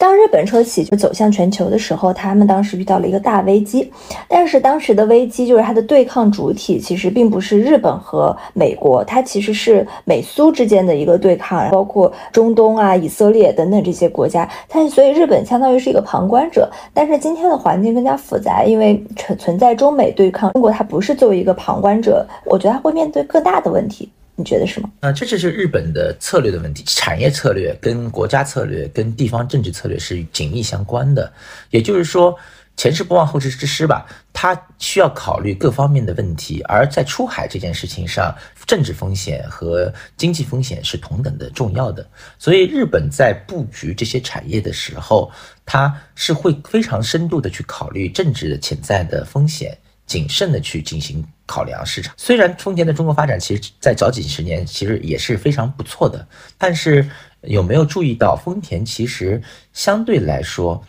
[0.00, 3.92] 当日本车企就走向全球的时候，他们当时遇到了一个大危机。
[4.26, 14.48] 但是当时的危机就是它的对抗主体其实并不是日本和美国，它其实是美苏之间的一个对抗，包括中东啊、以色列等等这些国家。
[14.70, 16.66] 它所以日本相当于是一个旁观者。
[16.94, 24.08] 但是今天的环境更加复杂，因为存存在中美对抗，中国它不是作为一个旁观者，我觉得它会面对更大的问题。
[24.40, 24.90] 你觉得是吗？
[25.00, 31.30] 啊，这就是日本的策略的问题，产业策略跟国家策略跟地方政治策略是紧密相关的。
[31.68, 32.34] 也就是说，
[32.74, 36.62] 前事不忘后事之师吧，它需要考虑各方面的问题。
[36.62, 38.34] 而在出海这件事情上，
[38.66, 42.08] 政治风险和经济风险是同等的重要的。
[42.38, 45.30] 所以，日本在布局这些产业的时候，
[45.66, 49.76] 它是会非常深度的去考虑政治的潜在的风险，
[50.06, 51.22] 谨慎的去进行。
[51.52, 52.14] 考量市场。
[52.16, 56.24] 虽然丰田的中国发展，其实在早几十年其实也是非常不错的，
[56.56, 57.04] 但是
[57.40, 60.80] 有没有注意到，丰田其实相对来说，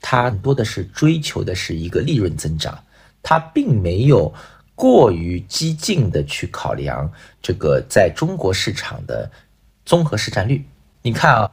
[0.00, 2.78] 它更多的是追求的是一个利润增长，
[3.22, 4.30] 它并没有
[4.74, 9.30] 过于激进的去考量这个在中国市场的
[9.86, 10.62] 综合市占率。
[11.00, 11.50] 你看啊。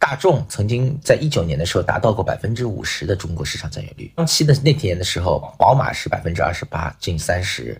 [0.00, 4.10] 大众曾经在一九年的时候达到过百分之五十的中国市场占有率。
[4.16, 7.74] 当期的那天的时候，宝马是百分之二十八，近三十；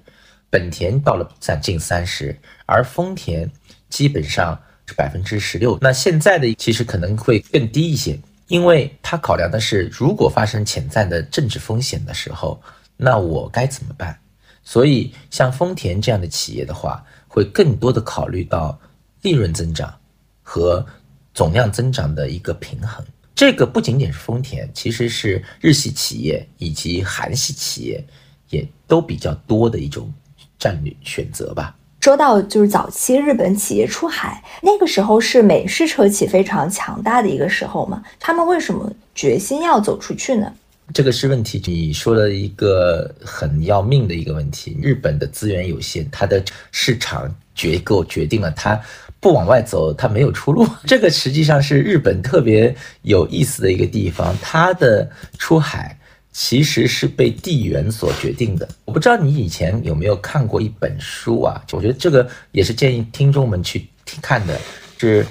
[0.51, 3.51] 本田到了占近三十，而丰田
[3.89, 5.79] 基本上是百分之十六。
[5.81, 12.63] 那现在的其实可能会更低一些，因为它考量的是如果发生潜在的政治风险的时候，
[12.99, 14.17] 那我该怎么办？
[14.63, 18.79] 所以像丰田这样的企业的话，会更多的考虑到
[19.23, 19.99] 利润增长
[20.43, 20.87] 和。
[21.33, 28.05] 总量增长的一个平衡，这个不仅仅是丰田，其实是日系企业以及韩系企业
[28.51, 30.13] 也都比较多的一种
[30.59, 31.77] 战略选择吧。
[32.01, 38.03] 说到就是早期日本企业出海，那个时候是美式车企非常强大的一个时候嘛？
[38.19, 40.53] 他们为什么决心要走出去呢？
[40.93, 44.77] 这个是问题，你说了一个很要命的一个问题。
[44.83, 48.81] 日本的资源有限，它的市场结构决定了它。
[49.21, 50.67] 不往外走，它没有出路。
[50.87, 55.95] 这个实际上是日本特别有意思的一个地方，它的出海
[56.33, 58.67] 其实是被地缘所决定的。
[58.87, 61.63] 我不知道你以前有没有看过一本书啊？
[61.73, 63.87] 我觉得这个也是建议听众们去
[64.23, 64.59] 看的，
[64.97, 65.27] 是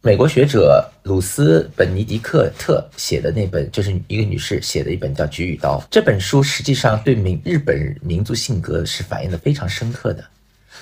[0.00, 5.78] 美国学者鲁斯·本尼迪克特写的那本，就是一个女士写的一本叫《菊与刀》。
[5.88, 10.24] 这本书实际上对民日本民族性格是反映的非常深刻的，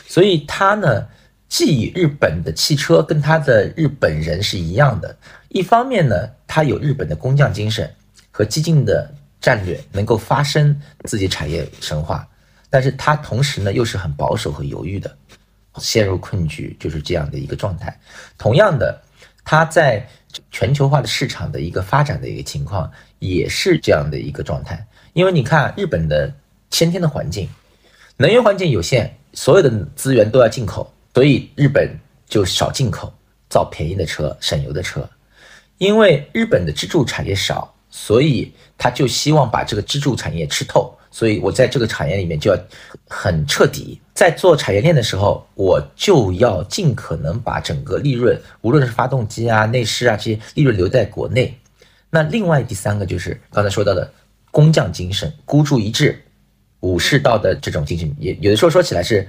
[0.09, 1.07] 所以他呢。
[1.49, 5.17] 既以日本的汽车跟他的日本人是一样的，
[5.49, 7.89] 一方面呢，他有日本的工匠精神
[8.31, 9.09] 和激进的
[9.41, 12.27] 战略，能够发生自己产业神话，
[12.69, 15.17] 但是他同时呢又是很保守和犹豫的，
[15.79, 17.97] 陷入困局就是这样的一个状态。
[18.37, 19.01] 同样的，
[19.45, 20.05] 他在
[20.51, 26.35] 全球化的市场的一个发展的一个情况也是这样的一个状态，因为你看日本的
[26.71, 27.49] 先天的环境，
[28.17, 30.93] 能源环境有限，所有的资源都要进口。
[31.15, 31.89] 所以日本
[32.27, 33.13] 就少进口，
[33.49, 35.09] 造便宜的车、省油的车。
[35.79, 40.93] 因为日本的支柱产业少，所以他就希望把这个支柱产业吃透。
[41.11, 42.59] 所以我在这个产业里面就要
[43.09, 51.57] 很彻底，在做产业链的时候，我就要尽可能把整个利润，无论是发动机啊、内饰啊这些利润留在国内。
[52.11, 54.13] 那另外第三个就是刚才说到的
[54.51, 56.21] 工匠精神、孤注一掷、
[56.81, 59.29] 武士道的这种精神，也有的时候说起来是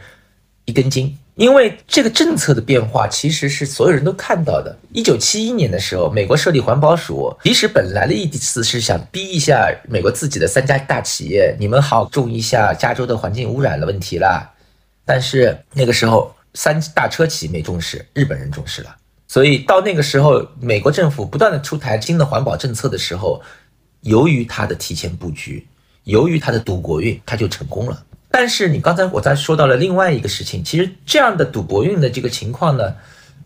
[0.65, 1.15] 一根筋。
[1.36, 4.74] 因为这个政策的变化，其实是所有人都看到的。
[4.93, 14.50] 一九七一年的时候，美国设立环保署，其实本来的意思是想逼一下美国自己的三家大企业，你们好重一下加州的环境污染的问题啦。
[15.04, 18.95] 但是那个时候，三大车企没重视，日本人重视了。
[19.28, 23.41] 所以到那个时候，美国政府不断的出台新的环保政策的时候，
[24.02, 25.67] 由于他的提前布局，
[26.06, 28.04] 由于他的赌国运，他就成功了。
[28.38, 32.93] 但是你刚才我在说到了另外一个事情，其实这样的赌博运的这个情况呢，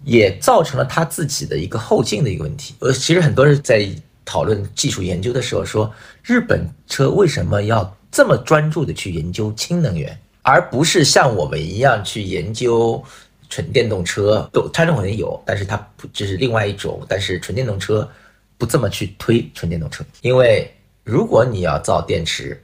[0.04, 2.73] 也造成了他自己的一个后劲的一个问题。
[2.80, 3.88] 呃，其实很多人在
[4.25, 12.99] 讨论技术研究的时候说，日本车为什么要这么专注的去研究氢能源，而不是像我们一样去研究
[13.47, 14.49] 纯电动车？
[14.52, 16.99] 都传统可能有，但是它不这是另外一种。
[17.08, 18.10] 但是纯电动车
[18.58, 20.67] 不这么去推纯电动车，因为
[21.04, 22.60] 如果你要造电池。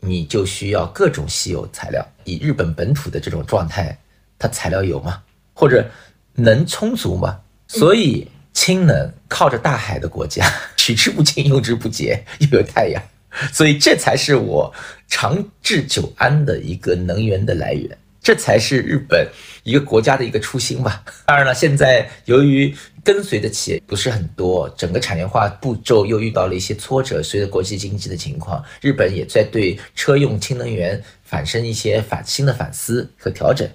[0.00, 3.98] 你就需要各种稀有材料，以日本本土的这种状态，
[4.38, 5.22] 它材料有吗？
[5.54, 5.88] 或者
[6.34, 7.40] 能充足吗？
[7.66, 13.02] 所以氢能靠着大海的国家， 取之不尽，用之不竭， 又有太阳，
[13.52, 14.72] 所以这才是我
[15.06, 17.98] 长治久安的一个能源的来源。
[18.28, 19.26] 这才是日本
[19.62, 21.02] 一个国家的一个初心吧。
[21.24, 27.22] 当然了，现在由于跟随的企业不是很多，整个产业化步骤又遇到了一些挫折。
[27.22, 33.66] 随着国际经济的情况，日本也在对车用氢能源产生一些反新的反思和调整。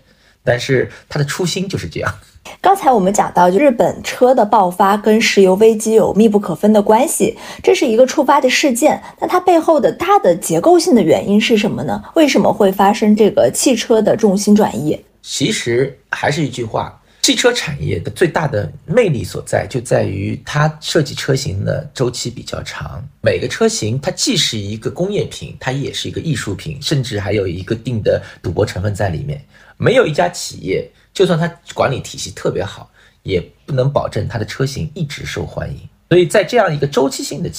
[0.44, 2.20] 但是它的初心就是这样。
[2.62, 9.02] 刚才我们讲到，就日本车的爆发跟石油危机有密不可分的关系，这是一个触发的事件。
[9.20, 12.02] 那它背后的大的结构性的原因是什么呢？
[12.16, 14.98] 为什么会发生这个汽车的重心转移？
[15.22, 23.04] 其实还是一句话，汽车产业的最大的魅力所在就在于它设计车型的周期比较长。
[23.22, 29.42] 每个车型它既是一个工业品，它也是一个艺术品，甚至还有一个定的赌博成分在里面。
[29.78, 30.90] 没有一家企业。
[31.14, 32.90] 就算它管理体系特别好，
[33.22, 35.78] 也不能保证它的车型一直受欢迎。
[36.10, 37.50] 所以在这样一个周期性的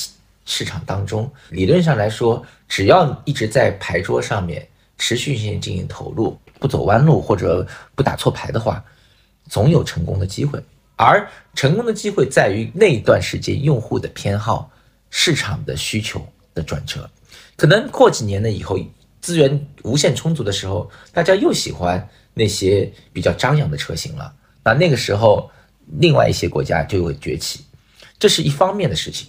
[0.44, 4.66] 市场当中，理论上来说，只要一直在牌桌上面
[4.98, 8.84] 持续性进行投入，不走弯路或者不打错牌的话，
[9.48, 10.62] 总有成功的机会。
[10.96, 14.70] 而成功的机会在于那一段时间用户的偏好、
[15.10, 16.24] 市场的需求
[16.54, 17.10] 的转折。
[17.56, 18.78] 可能过几年了以后，
[19.20, 24.34] 资源无限充足的时候，大家又喜欢那些比较张扬的车型了。
[24.62, 25.50] 那那个时候，
[25.98, 27.60] 另外一些国家就会崛起，
[28.18, 29.28] 这是一方面的事情。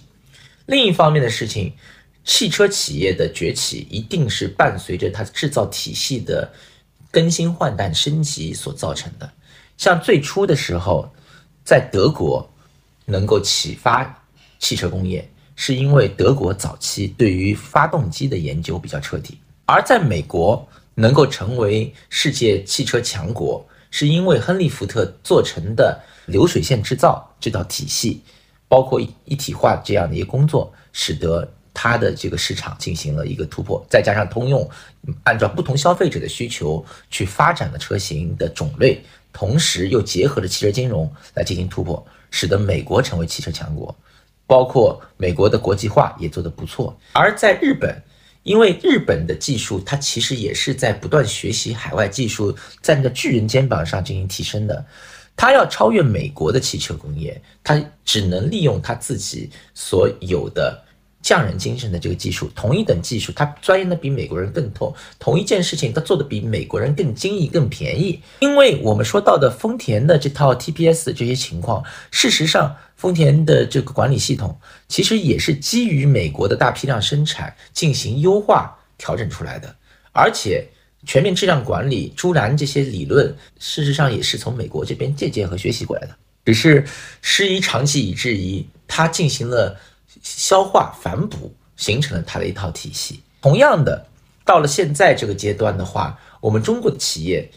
[0.66, 1.72] 另一方面的事情，
[2.24, 6.52] 汽车企业的崛起一定是伴随着它制造体系的
[7.10, 9.32] 更新换代升级所造成的。
[9.78, 11.10] 像最初的时候。
[11.66, 12.48] 在德国
[13.06, 14.24] 能够启发
[14.60, 19.34] 汽车工业，是因为德国早期对于发动机的研究比较彻底；
[19.64, 20.64] 而在美国
[20.96, 28.20] 能够成为世界汽车强国，是因为亨利·福特做成的流水线制造这套体系，
[28.66, 33.84] 包括一体化这样的一个工作，使得它的这个市场进行了一个突破。
[33.88, 34.68] 再加上通用
[35.22, 39.00] 按照不同消费者的需求去发展的车型的种类。
[39.32, 43.94] 同时又结合了汽车金融来进行突破，使得美国成为汽车强国，
[44.46, 46.98] 包括美国的国际化也做得不错。
[47.12, 48.02] 而在日本，
[48.46, 54.86] 因为日本的技术它其实也是在不断学习海外技术，站在巨人肩膀上进行提升的，
[55.34, 60.85] 它要超越美国的汽车工业，它只能利用它自己所有的。
[61.26, 68.22] 匠人精神的这个技术，同一等技术，他钻研的比美国人更透；同一件事情，他做的比美国人更精益、更便宜。
[68.38, 74.56] 因为我们说到的丰田的这套 TPS 这些情况，事实上，丰田的这个管理系统
[74.86, 79.74] 其实也是基于美国的大批量生产进行优化调整出来的，
[80.12, 80.64] 而且
[81.04, 86.86] 全面质量管理、朱兰这些理论，事实上也是从美国这边借鉴和学习过来的，只是
[87.20, 89.76] 师夷长技以制夷，他进行了。
[90.26, 93.22] 消化反哺，形成了它的一套体系。
[93.40, 94.04] 同样的，
[94.44, 97.48] 到了现在这个阶段的话，我们中国的企业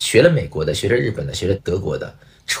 [0.00, 2.12] 学了美国的，学了日本的，学了德国的，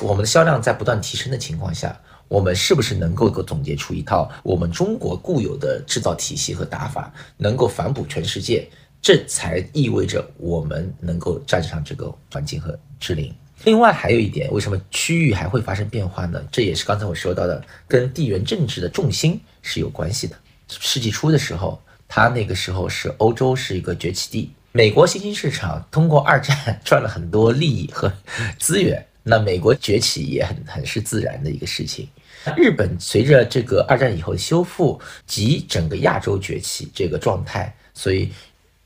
[0.02, 8.68] 我们的销量在不断提升的情况下，我们是不是能够够总结出一套我们中国固有的制造体系和打法，能够反哺全世界？
[9.02, 13.34] 这才意味着我们能够站上这个环境和之林。
[13.64, 16.42] 另外还有一点，为什么区域还会发生变化呢？
[16.50, 20.36] 这也是刚才我说到的，跟地缘政治的重心是有关系的。
[20.68, 28.12] 世纪初的时候，它那个时候是欧洲是一个崛起地，美国新兴市场通过二战赚了很多利益和
[28.58, 32.08] 资源，那美国崛起也很很是自然的一个事情。
[32.56, 38.30] 日本随着这个二战以后的修复及整个亚洲崛起这个状态，所以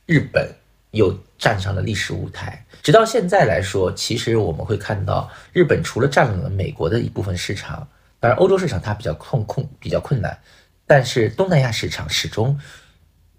[0.05, 0.49] 日本
[0.93, 2.65] 又站上了历史舞台。
[2.81, 7.87] 直到现在来说，其实我们会看到，日本除了占领了美国的一部分市场，
[8.19, 10.37] 当然欧洲市场它比较困困比较困难，
[10.85, 12.57] 但是东南亚市场始终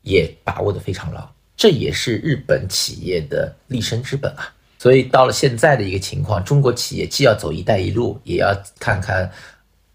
[0.02, 4.52] 也把握的非常牢，这也是日本企业的立身之本啊。
[4.78, 9.30] 所以到了现在的一个情况，中国企业既要走“一带一路”，也要看看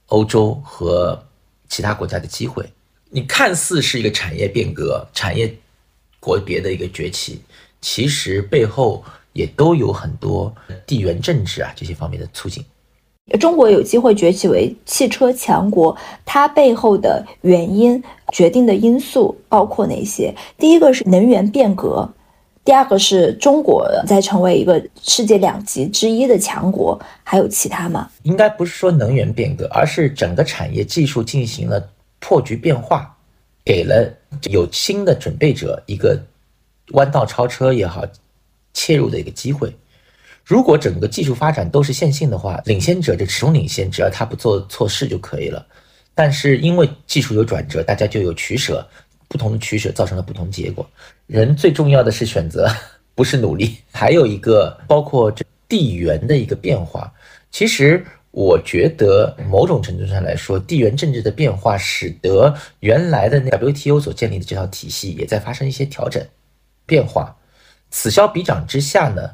[0.07, 1.23] 欧洲和
[1.67, 2.67] 其他国家的机会。
[3.09, 5.51] 你看似是一个产业变革、产业
[6.19, 7.41] 国别的一个崛起，
[7.81, 9.03] 其实背后。
[9.31, 10.53] 也都有很多
[10.87, 12.65] 地缘政治啊这些方面的促进。
[13.39, 18.03] 中国有机会崛起为汽车强国，它背后的原因、
[18.33, 20.33] 决定的因素包括哪些？
[20.57, 22.09] 第一个是能源变革，
[22.65, 28.09] 第二个是中国在成为一个世界两极之一的强国，还有其他吗？
[28.23, 33.15] 应该不是说能源变革，而是整个产业技术进行了破局变化，
[33.63, 34.11] 给了
[34.49, 36.19] 有新的准备者一个
[36.91, 38.05] 弯道超车也好。
[38.71, 39.75] 切入的一个机会。
[40.45, 45.65] 如果整个技术发展都是线性的话，领先者就始终领先，只要他不做错事就可以了。
[46.13, 48.87] 但是因为技术有转折，大家就有取舍，
[49.27, 50.87] 不同的取舍造成了不同结果。
[51.25, 52.69] 人最重要的是选择，
[53.15, 53.77] 不是努力。
[53.91, 57.11] 还有一个包括这地缘的一个变化。
[57.51, 66.23] 其实我觉得某种程度上来说，地缘政治的变化使得原来的那 WTO 所建立的这套体系也在发生一些调整
[66.89, 67.35] 变化。
[67.91, 69.29] 此消彼长之下呢，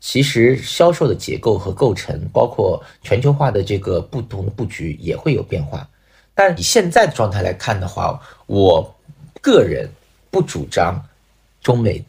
[0.00, 5.86] 其实销售的结构和构成，包括全球化的这个不同的布局也会有变化。
[6.34, 8.94] 但以现在的状态来看的话，我
[9.42, 9.88] 个人
[10.30, 11.04] 不主张
[11.60, 12.02] 中美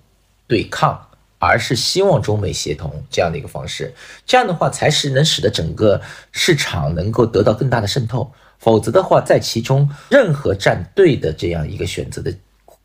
[0.47, 0.99] 对抗，
[1.37, 3.93] 而是希望中美协同这样的一个方式。
[4.25, 5.99] 这样的话，才是能使得整个
[6.31, 8.31] 市场能够得到更大的渗透。
[8.57, 12.33] 否则的话，在其中任何站队的这样一个选择的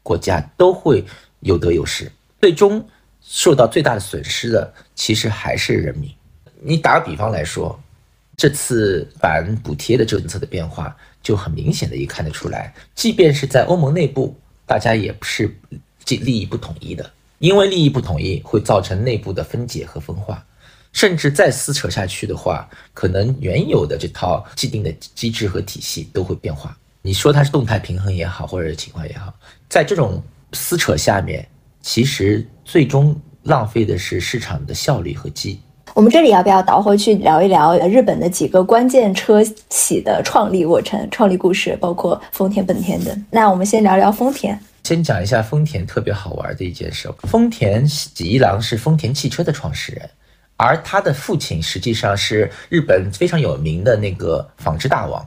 [0.02, 1.04] 国家都会
[1.46, 2.86] 有得有失，最终。
[3.28, 6.08] 受到最大的损失的其实还是人民。
[6.60, 7.76] 你打个比方来说，
[8.36, 15.52] 这次反补贴的政策的变化就很明显的也看得出来，即便是在欧盟内部，大家也不是
[16.06, 17.10] 利益不统一的。
[17.40, 20.46] 因为利益不统一，会造成内部的分解和分化，
[20.92, 26.78] 甚至再撕扯下去的话，可能原有的这套既定的机制和体系都会变化。
[27.02, 29.34] 你说它是动态平衡也好，或者是情况也好，
[29.68, 30.22] 在这种
[30.52, 31.46] 撕扯下面，
[31.80, 35.60] 其实最终浪费的是市场的效率和机。
[35.94, 43.24] 我们这里要不要倒回去聊一聊日本的几个关键车企的创立过程、创立故事，包括丰田、本田等？
[43.30, 44.58] 那我们先聊聊丰田。
[44.84, 50.10] 先讲一下丰田特别好玩的一件事：丰田喜一郎是丰田汽车的创始人，
[50.58, 55.26] 而他的父亲实际上是日本非常有名的那个纺织大王，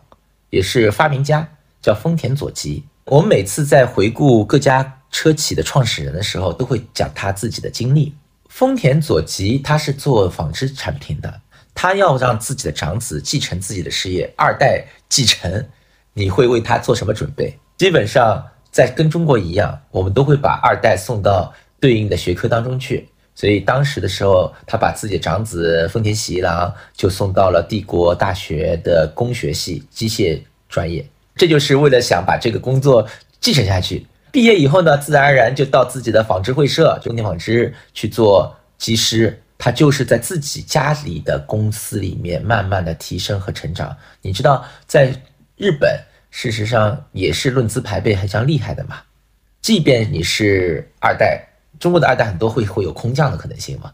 [0.51, 1.47] 也是发明家，
[1.81, 2.83] 叫丰田佐吉。
[3.05, 8.13] 我们每次在回顾各家车企的创始人的时候，都会讲他自己的经历。
[8.47, 11.41] 丰田佐吉他是做纺织产品的，
[11.73, 15.65] 他要让自己的长子继承自己的事业，二代继承，
[16.13, 17.57] 你会为他做什么准备？
[17.77, 23.07] 基本上在跟中国一样，我们都会把二代送到对应的学科当中去。
[23.35, 33.07] 所以当时的时候，他把自己的长子丰田喜一郎就送到了帝国大学的工学系机械专业，这就是为了想把这个工作
[33.39, 34.05] 继承下去。
[34.31, 39.41] 毕业以后呢，自然而然就到自己的纺织会社中田纺织去做技师。
[39.61, 43.93] 他就是在自己家里的公司里面慢慢的提升和成长。
[44.21, 45.13] 你知道，在
[45.57, 45.99] 日本，
[46.31, 49.01] 事实上也是论资排辈非常厉害的嘛。
[49.61, 51.45] 即便你是二代，
[51.77, 53.91] 中国的二代很多会会有空降的可能性嘛，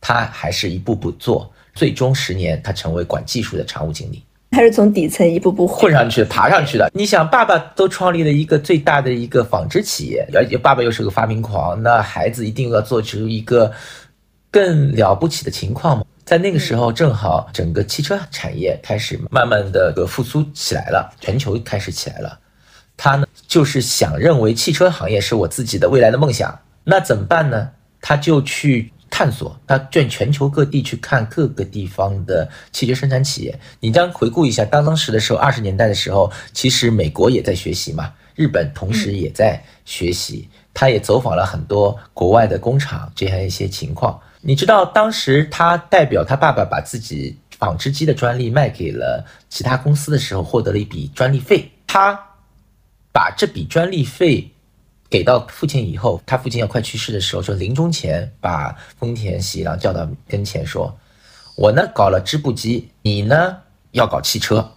[0.00, 4.22] 他还是一步步做，最终十年他成为管技术的常务经理。
[4.58, 6.90] 他是从底层一步步混上去、爬上去的。
[6.92, 13.70] 你想，爸爸都创立了一个最大的一个纺织企业，而且爸爸又是个发明狂，那孩子一定要做出一个
[14.50, 16.04] 更了不起的情况嘛。
[16.24, 22.36] 在那个时候，正好整个汽车产业开始慢慢的复苏起来了，全球开始起来了。
[22.96, 27.70] 他呢，就是想认为汽车行业是我自己的未来的梦想，那怎么办呢？
[28.00, 28.90] 他就去。
[29.18, 33.58] 探索，他卷全球各地去看各个地方的汽车生产企业。
[33.80, 40.48] 你将回顾一下，当当时的时候，二十年代的时候，其实美国也在学习嘛，日本同时也在学习。
[40.72, 44.20] 他也走访了很多国外的工厂，这样一些情况。
[44.40, 51.68] 你知道，当时他代表他爸爸把自己纺织机的专利卖给了其他公司的时候，获得了一笔专利费。
[51.88, 52.16] 他
[53.12, 54.48] 把这笔专利费。
[55.10, 60.94] 给到父亲以后，他父亲要快去世的时候，说临终前把丰田喜一郎叫到跟前，说
[61.56, 63.56] ：“我呢搞了织布机，你呢
[63.92, 64.70] 要搞汽车，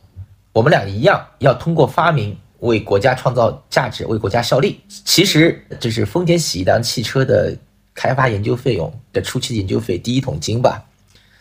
[0.54, 4.80] 我们俩一样要通过发明为国家创造价值，为国家效力。
[4.88, 7.54] 其实这是丰田喜一郎汽车的
[7.94, 10.86] 开发研究费用的初期研究费第一桶金吧，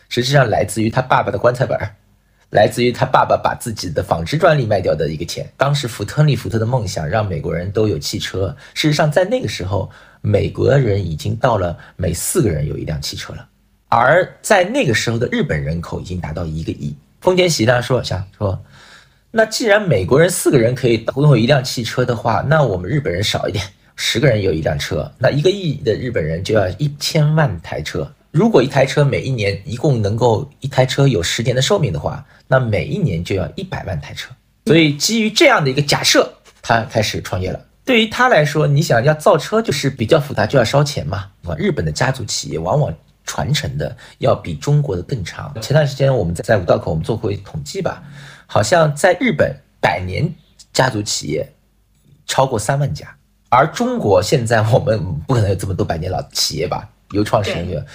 [0.09, 1.95] 实际上来自于他爸爸的棺材本儿。”
[2.51, 5.49] 来自于他爸爸把自己的纺织专利卖掉的一个钱。
[5.57, 8.55] 当时福特利福特的梦想让美国人都有汽车。
[8.73, 9.89] 事实上，在那个时候，
[10.21, 13.47] 美国人已经到了每四个人有一辆汽车了。
[13.89, 16.95] 而在那个时候的日本人口已经达到一个亿。
[17.19, 18.61] 丰田喜大说想说，
[19.31, 23.63] 那既然美国人四个人可以拥有一辆汽车的话，那我们日本人少一点，
[23.95, 28.11] 十个人有一辆车，那一个亿的日本人就要一千万台车。
[28.31, 34.31] 如果一台车每一年一共能够一台车有十年的寿命的话，那每一年就要一百万台车。
[34.65, 37.59] 所以基于这样的一个假设，他开始创业了。
[37.83, 41.29] 对于他来说，你想要造车就是比较复杂，就要烧钱嘛。
[41.43, 42.93] 啊，日本的家族企业往往
[43.25, 45.53] 传承的要比中国的更长。
[45.59, 48.01] 前段时间我们在在五道口我们做过统计吧，
[48.45, 50.33] 好像在日本百年
[50.71, 51.51] 家族企业
[52.27, 53.13] 超过三万家，
[53.49, 56.87] 而中国现在我们不可能有这么多百年老企业吧？
[57.11, 57.85] 由创始人。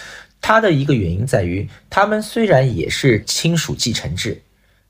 [0.40, 4.40] 它的一个原因在于，他们虽然也是亲属继承制，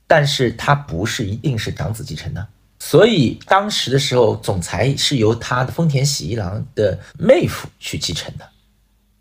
[0.06, 2.46] 但是它不是一定是长子继承的。
[2.78, 8.46] 所以当时的时候，总裁是由他的丰田喜一郎的妹夫去继承的，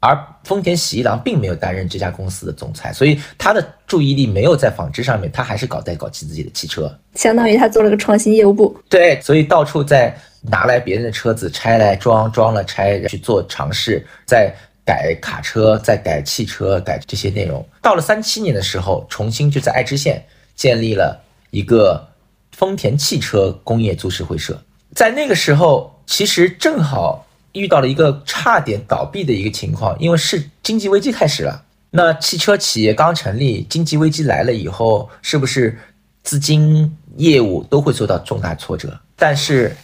[0.01, 8.78] 而丰田喜一郎并没有担任这家公司的总裁，所以他的注意力没有在纺织上面，他还是搞在搞自己的汽车，相当于他做了个创新业务部。
[8.89, 14.53] 对，所以到处在拿来别人的车子拆来装，装了拆去做尝试，在。
[14.86, 17.67] 改卡车，再改汽车，改这些内容。
[17.81, 20.23] 到了三七年的时候，重新就在爱知县
[20.55, 21.19] 建立了
[21.49, 22.07] 一个
[22.51, 24.61] 丰田汽车工业株式会社。
[24.93, 31.63] 在那个时候，其实正好遇到了一个差点倒闭的一个情况，因为是经济危机开始了。
[31.89, 35.77] 那汽车企业刚成立，经济危机来了以后，是不是
[36.23, 38.97] 资金业务都会受到重大挫折？
[39.15, 39.75] 但是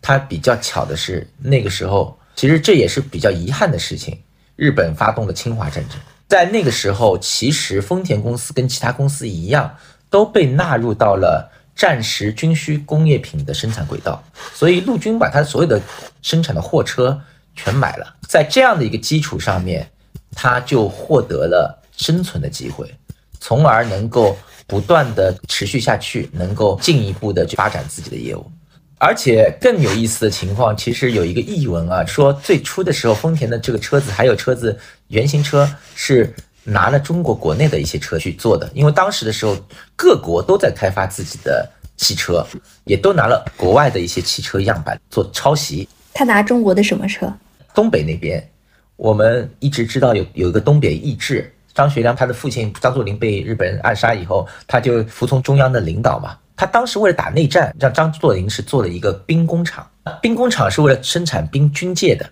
[0.00, 4.18] 它比较巧的是，那个时候其实这也是比较遗憾的事情。
[4.56, 5.98] 日本发动了侵华战争，
[6.28, 9.76] 在那个时候，其实丰田公司跟其他公司一样，
[10.08, 14.22] 都被纳入到了战时军需工业品的生产轨道。
[14.54, 15.80] 所以陆军把它所有的
[16.22, 17.20] 生产的货车
[17.54, 18.14] 全买了。
[18.28, 19.90] 在这样的一个基础上面，
[20.32, 22.92] 他就获得了生存的机会，
[23.40, 24.36] 从而能够
[24.66, 28.50] 不断的持续下去，能够进一步的去发展自己的业务。
[28.98, 34.78] 而且更有意思的情况，其实有一个译文啊，说最初的时候，丰田的这个车子还有车子
[35.08, 36.32] 原型车是
[36.62, 39.56] 拿了中国国内的一些车去做的，因为当时的时候
[39.94, 42.46] 各国都在开发自己的汽车，
[42.84, 45.86] 也都拿了国外的一些汽车样板做抄袭。
[46.14, 47.30] 他拿中国的什么车？
[47.74, 48.42] 东北那边，
[48.96, 56.38] 我们一直知道有有一个东北易帜，张学良他的父亲张作霖被日本人暗杀以后，他就服从中央的领导嘛。
[56.56, 59.88] 他当时为了打内战，让张作霖是做了一个兵工厂。
[60.20, 62.30] 兵工厂是为了生产兵军械的，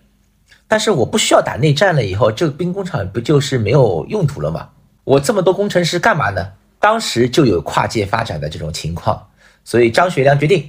[0.69, 4.69] 但是我不需要打内战了以后，这个兵工厂不就是没有用途了吗？
[5.05, 6.53] 我这么多工程师干嘛呢？
[6.79, 9.29] 当时就有跨界发展的这种情况，
[9.65, 10.69] 所以张学良决定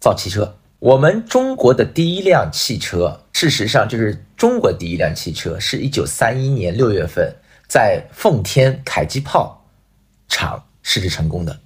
[0.00, 0.54] 造汽车。
[0.78, 7.34] 我们中国的第一辆汽车，事实上就是中国第一辆汽车，是一九三一年六月份
[7.66, 9.64] 在奉天凯基炮
[10.28, 11.58] 厂试制成功的。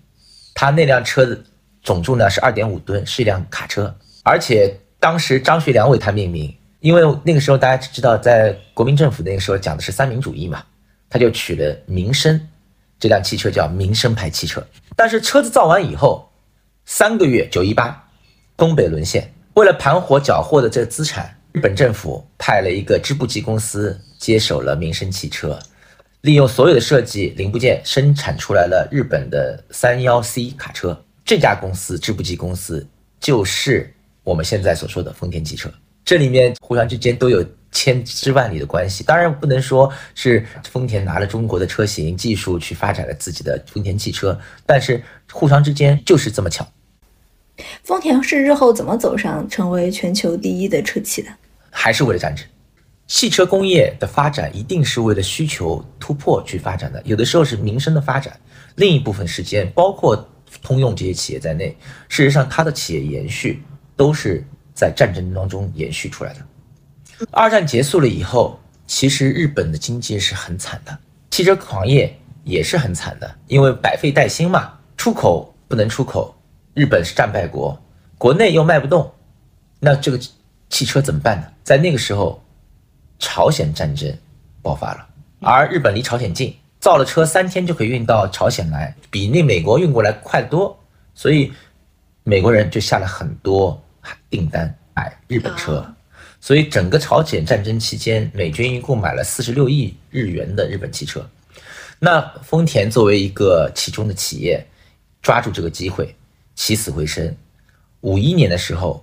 [0.63, 1.37] 他那辆车的
[1.83, 3.93] 总重量是二点五吨，是一辆卡车，
[4.23, 10.63] 而且当时张学良为它命名，因为那个时候大家知道，在国民政府那个时候讲的是三民主义嘛，
[11.11, 12.41] 他就取了民生，
[13.01, 14.65] 这辆汽车叫民生牌汽车。
[14.95, 16.31] 但是车子造完以后，
[16.87, 18.01] 三个月九一八。
[18.57, 25.59] 东北沦陷，为了盘活缴获的这资产，日本政府派了一个织布机公司接手了民生汽车，
[26.23, 31.05] 利用所有的设计零部件生产出来了日本的三幺 C 卡车。
[31.25, 32.87] 这家公司织布机公司
[33.19, 33.93] 就是
[34.23, 35.69] 我们现在所说的丰田汽车。
[36.05, 39.03] 这里面互相之间都有千丝万缕的关系。
[39.03, 45.03] 当然不能说是丰田拿了中国的车型技术去发展了自己的丰田汽车，但是
[45.33, 46.65] 互相之间就是这么巧。
[47.83, 51.29] 丰田是日后怎么走上成为全球第一的车企的？
[51.71, 52.47] 还是为了战争？
[53.13, 57.01] 汽车工业的发展一定是为了需求突破去发展的。
[57.05, 58.41] 有的时候是民生的发展，
[58.77, 60.27] 另一部分时间，包括
[60.63, 61.77] 通用这些企业在内，
[62.09, 63.63] 事实上它的企业延续
[63.97, 64.43] 都是
[64.75, 67.27] 在战争当中延续出来的。
[67.31, 70.99] 二战结束了以后，其实日本的经济是很惨的，
[71.31, 76.35] 汽车行业也是很惨的，因为百废待兴嘛，出口不能出口。
[76.73, 77.79] 日本是战败国，
[78.17, 79.13] 国内又卖不动，
[79.81, 80.19] 那这个
[80.71, 81.47] 汽车怎么办呢？
[81.63, 82.43] 在那个时候，
[83.23, 84.13] 朝鲜战争
[84.61, 85.07] 爆发了，
[85.41, 90.79] 而日本离朝鲜近，造了车三天就可以运到朝鲜来，比那美国运过来快得多，
[91.15, 91.53] 所以
[92.25, 93.81] 美国人就下了很多
[94.29, 95.87] 订单买日本车，
[96.41, 101.25] 所以整个朝鲜战争期间，美军一共买了四十六亿日元的日本汽车。
[102.01, 104.67] 那丰田作为一个其中的企业，
[105.23, 106.15] 抓住这个机会。
[106.55, 107.35] 起死回生，
[108.03, 109.03] 五一年的时候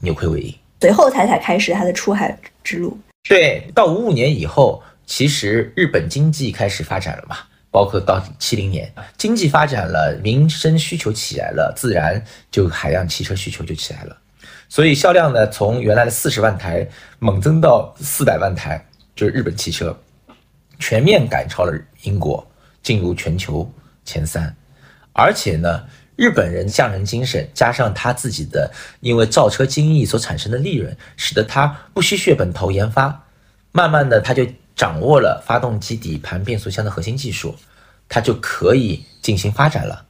[0.00, 2.98] 扭亏为盈，随后才才开始他的出海之路。
[3.28, 7.36] 对，到五五年以后，其实日本经济开始发展了嘛，
[7.70, 14.16] 包括到七零年，经济发展了，民生需求起来了，自然就海量汽车需求就起来了，
[14.68, 19.96] 所以销量呢，从原来的四十万台猛增到四百万台，就是日本汽车
[20.78, 22.44] 全面赶超了英国，
[22.82, 23.70] 进入全球
[24.04, 24.54] 前三，
[25.12, 25.84] 而且呢。
[26.20, 33.24] 日本人匠人精神，加上他自己的因为造车精益所产生的利润，使得他不惜血本投研发，
[33.72, 34.46] 慢慢的他就
[34.76, 37.56] 掌握了发动机底盘变速箱的核心技术，
[38.06, 40.04] 他就可以进行发展了。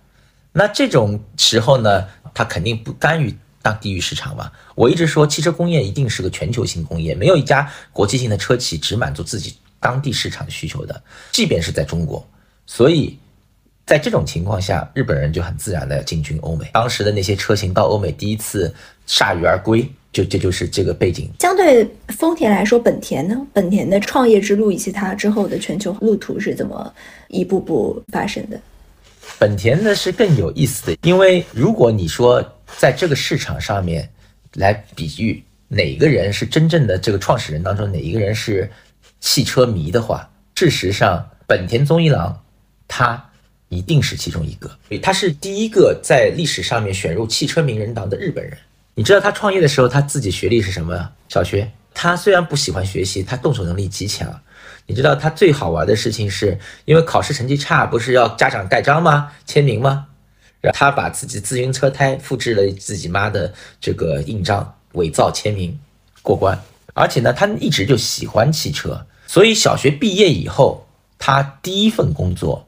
[0.51, 2.05] 那这种时候呢，
[2.35, 3.33] 他肯定不甘于
[3.63, 4.51] 当地域市场嘛。
[4.75, 11.01] 我一直说，汽车工业一定是个全球性工业，没有一家国际性的车企只满足自己当地市场的需求的，
[11.31, 12.29] 即便是在中国，
[12.67, 13.17] 所以。
[13.91, 16.65] 在这种情况下，日本人就很自然的进军欧美。
[16.73, 18.73] 当时的那些车型到欧美第一次
[19.05, 19.83] 铩羽而归，
[20.13, 21.29] 就这就是这个背景。
[21.41, 23.45] 相对丰田来说，本田呢？
[23.53, 26.95] 本田的创业之路以及它之后的全球路途是怎么
[27.27, 28.61] 一步步发生的？
[29.41, 32.41] 本田呢是更有意思的，因为如果你说
[32.79, 34.09] 在这个市场上面
[34.55, 38.71] 来比喻哪个人是真正的这个创始人当中哪一个人是
[39.19, 42.41] 汽车迷的话，事实上本田宗一郎
[42.87, 43.27] 他。
[43.71, 48.59] 一定是其中一个，他是第一个在历史上面选入汽车名人堂的日本人。
[48.95, 51.11] 你知道他创业的时候，他自己学历是什么？
[51.29, 51.71] 小学。
[51.95, 54.41] 他虽然不喜欢学习，他动手能力极强。
[54.87, 59.31] 你知道他最好玩的事情是，因为考试成绩差，不是要家长盖章吗？
[59.47, 60.07] 签名吗？
[60.61, 65.79] 然后他把自己自行车胎复制了自己妈的这个印章，伪造签名
[66.23, 66.61] 过关。
[66.93, 70.85] 而且呢，他一直就喜欢汽车，所以小学毕业以后，
[71.19, 72.67] 他第一份工作。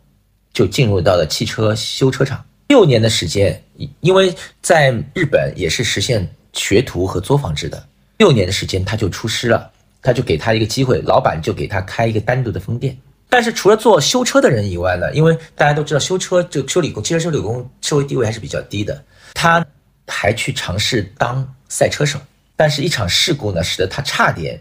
[0.52, 3.62] 就进入到了汽车修车厂，六年的时间，
[4.00, 7.82] 因为在日本也是实现学徒和作坊制的。
[8.18, 12.96] 六年的时间他就出师了，他就给他一个机会，老板就给他开一个单独的分店。
[13.28, 19.64] 但是除了做修车的人以外呢，因为大家都知道修车就修理工，汽车修理工社会地位还是比较低的，他
[20.06, 22.20] 还去尝试当赛车手。
[22.54, 24.60] 但是，一场事故呢，使得他差点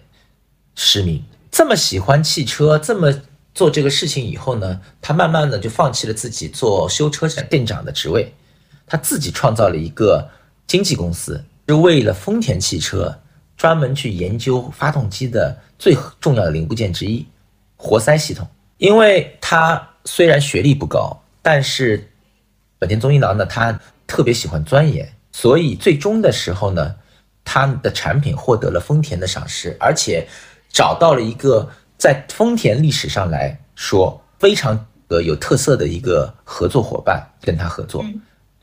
[0.75, 1.23] 失明。
[1.51, 3.13] 这么喜欢汽车，这么
[3.53, 8.33] 做这个事情以后呢，他慢慢的就放弃了自己做修车店长的职位，
[8.87, 10.29] 他自己创造了一个
[10.67, 13.19] 经纪公司，是为了丰田汽车
[13.57, 17.25] 专门去研究发动机的最重要的零部件之一——
[17.77, 18.47] 活塞系统。
[18.77, 22.11] 因为他虽然学历不高，但是
[22.79, 26.95] 本田宗一郎呢，他特别喜欢钻研，所以最终的时候呢。
[27.43, 30.25] 他的产品获得了丰田的赏识，而且
[30.71, 31.67] 找到了一个
[32.01, 38.03] 在丰田历史上来说非常呃有特色的一个合作伙伴跟他合作。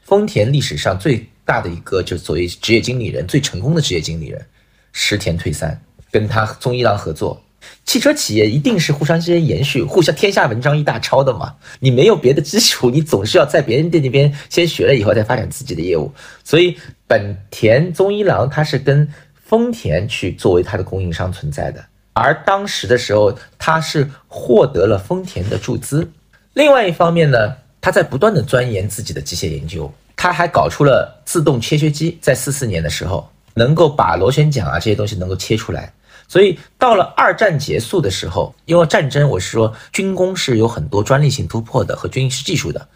[0.03, 4.45] 丰田历史上最大的一个就是所谓职业经理人最成功的职业经理人
[4.91, 5.81] 石田退三
[6.11, 7.41] 跟他宗一郎合作。
[7.85, 11.55] 汽车企业一定是互相之间延续，互相天下文章一大抄的嘛。
[11.79, 16.13] 你没有别的基础，你总是要在别人店那边先学了以后再发展自己的业务。
[16.43, 16.77] 所以
[17.07, 21.85] 本田宗一郎他是跟丰田去作为他的供应商存在的，
[22.19, 26.11] 而当时的时候他是获得了丰田的注资。
[26.55, 35.93] 另外一方面呢，他在不断的钻研自己的机械研究，他还搞出了自动切削机，在四四年的时候能够把螺旋桨啊这些东西能够切出来。
[36.27, 42.87] 所以到了二战结束的时候，因为战争，我是说军工是有很多专利性突破的和军事技术的，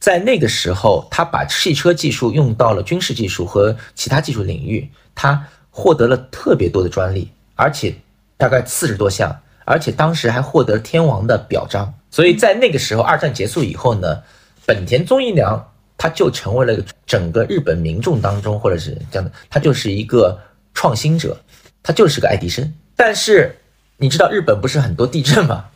[0.00, 7.94] 在那个时候，他把汽车技术用到了军事技术和其他技术领域，他获得了特别多的专利，而且
[8.36, 11.92] 大概四十多项，而且当时还获得天王的表彰。
[12.10, 14.22] 所以在那个时候，二战结束以后呢，
[14.64, 20.38] 本田宗一良他就成为了整个日本民众当中，或者是这样的，他就是一个
[20.74, 21.36] 创新者。
[21.82, 23.56] 他就是个爱迪生，但是
[23.96, 25.66] 你知道日本不是很多地震吗？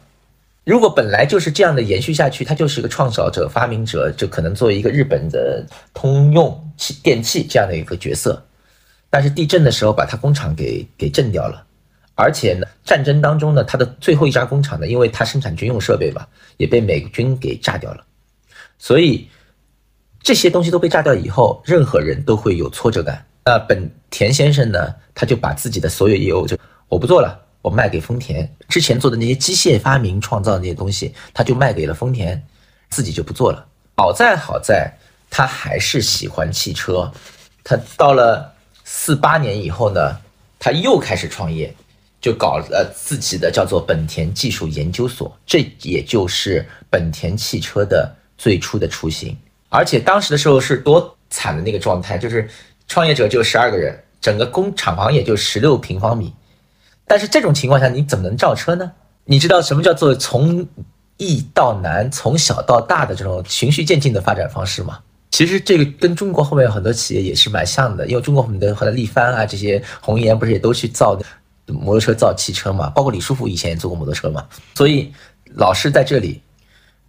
[0.64, 8.44] 如果本来就是这样的延续下去，他就是一个创造者、发明者，就可能作为一个日本的通用器电器这样的一个角色。
[9.08, 11.64] 但是地震的时候把他工厂给给震掉了，
[12.20, 18.04] 而且呢，战争当中呢，他的最后一家工厂呢，因为他生产军用设备吧，也被美军给炸掉了。
[18.78, 19.26] 所以
[20.22, 23.24] 这些东西都被炸掉以后，任何人都会有挫折感。
[23.46, 26.58] 那本田先生呢，他就把自己的所有业务就
[26.88, 28.46] 我不做了，我卖给丰田。
[28.68, 32.40] 之前做的那些机械发明创造那些东西，他就卖给了丰田，
[32.90, 33.66] 自己就不做了。
[33.96, 34.92] 好在好在，
[35.30, 37.10] 他还是喜欢汽车。
[37.64, 38.54] 他到了
[38.84, 40.18] 四八年以后呢，
[40.58, 41.74] 他又开始创业，
[42.20, 49.36] 就搞了自己的叫做本田技术研究所，这也就是本田汽车的最初的雏形。
[49.68, 52.48] 而且当时的时候是多惨的那个状态，就是。
[52.92, 56.34] 创业者就十二个人，整个工厂房也就十六平方米，
[57.06, 58.90] 但是这种情况下你怎么能造车呢？
[59.26, 60.66] 你知道什么叫做从
[61.16, 64.98] 易到难、从小到大的这种循序渐进的发展方式吗？
[65.30, 71.16] 其实这个跟中国后面有很多企业也是蛮像的，因为中国很多和力帆啊这些红岩不是也都去造
[71.66, 72.90] 摩托车、造汽车嘛？
[72.90, 74.46] 包括李书福以前也做过摩托车嘛？
[74.74, 75.12] 所以
[75.54, 76.42] 老师在这里，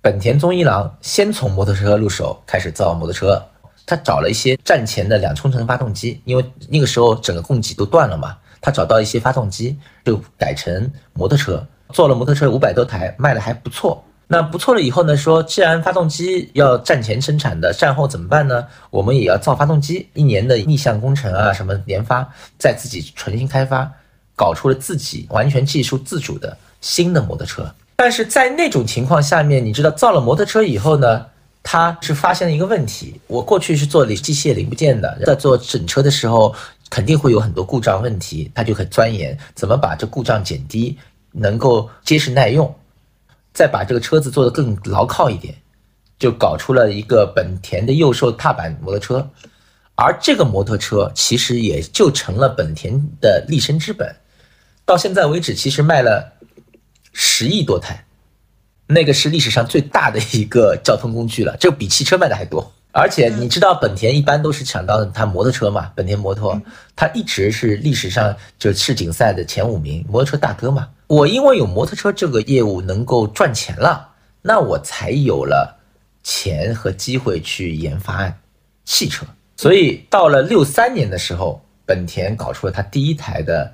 [0.02, 3.44] 本田宗一郎先从摩托车入手开始造摩托车。
[3.84, 8.38] 他找了一些战前的两冲程发动机，因为那个时候整个供给都断了嘛。
[8.62, 14.02] 他找到一些发动机，就改成摩托车，做了摩托车五百多台，卖的还不错。
[14.28, 18.66] 那不错了以后呢，说既然发动机要战前生产的，战后怎么办呢？
[18.92, 23.92] 我们也要造发动机，一年的逆向工程啊，什么研发，再自己重新开发，
[24.42, 27.72] 搞出了自己完全技术自主的新的摩托车。
[27.98, 31.28] 但是在那种情况下面，你知道造了摩托车以后呢？
[31.64, 36.56] 他是发现了一个问题，我过去是做机械零部件的，在做整车的时候
[36.90, 40.98] 肯定会有很多故障问题，他就很钻研怎么把这故障减低，
[41.32, 42.74] 能够结实耐用，
[43.54, 45.54] 再把这个车子做得更牢靠一点，
[46.18, 49.30] 就搞出了一个本田的右手踏板摩托车，
[49.94, 54.12] 而这个摩托车其实也就成了本田的立身之本，
[54.92, 56.34] 到现在为止其实卖了
[57.14, 58.04] 十亿多台。
[58.88, 62.74] 那个是历史上最大的一个交通工具了，这比汽车卖的还多。
[62.92, 66.62] 而且你知道，本田一般都是抢到它摩托车嘛，本田摩托，
[66.94, 70.90] 它一直是历史上就世锦赛的前五名，摩托车大哥嘛。
[71.08, 74.10] 我因为有摩托车这个业务能够赚钱了，
[74.42, 75.80] 那我才有了
[76.22, 78.30] 钱和机会去研发
[78.84, 79.26] 汽车。
[79.56, 83.74] 所以到了六三年的时候，本田搞出了它第一台的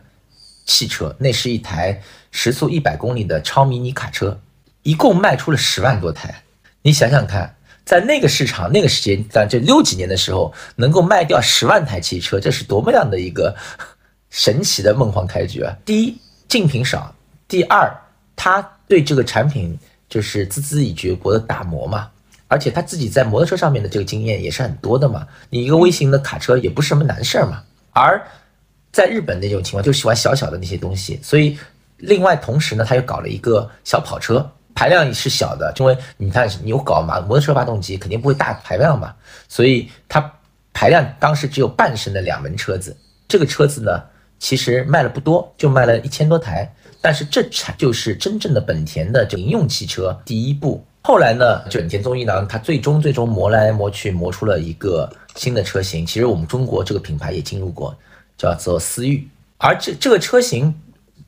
[0.67, 1.99] 汽车，那是一台
[2.29, 4.39] 时速一百公里的超迷你卡车。
[4.83, 6.43] 一共卖出了十万多台，
[6.81, 7.53] 你想想看，
[7.83, 13.53] 在那个市场、那个时间，在这六几年的时候，能够卖掉十万台汽车，这是多么样的一个
[14.29, 15.75] 神奇的梦幻开局啊！
[15.83, 17.13] 第一，竞品少；
[17.49, 17.93] 第二，
[18.33, 22.09] 他对这个产品就是孜孜以绝国的打磨嘛，
[22.47, 25.27] 而且他自己在摩托车上面的这个经验也是很多的嘛。
[25.49, 27.61] 你一个微型的卡车也不是什么难事儿嘛。
[27.91, 28.25] 而
[28.97, 31.55] 在日本那种情况，就喜欢小小的那些东西，所以
[31.97, 34.43] 另外同时呢，他又搞了一个小跑车，
[34.73, 39.13] 排量也是小的，因为你看你有搞嘛，摩托车发动机肯定不会大排量嘛，
[39.47, 40.33] 所以它
[40.73, 44.01] 排量当时只有半升的两门车子，这个车子呢。
[44.39, 46.71] 其实卖了不多，就卖了一千多台，
[47.01, 50.85] 但是这才就是真正的本田的这营用汽车第一步。
[51.01, 56.05] 后来呢，本田宗一郎他最终最终磨来磨去磨出了一个新的车型。
[56.05, 57.97] 其实我们中国这个品牌也进入过，
[58.37, 59.27] 叫做思域。
[59.57, 60.79] 而这这个车型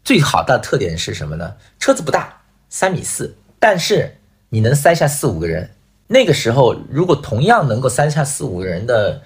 [0.03, 1.55] 最好的特点是什么呢？
[1.79, 4.17] 车子不大，三米四，但是
[4.49, 5.69] 你能塞下四五个人。
[6.07, 9.21] 那个时候，如果同样能够塞下四五个人的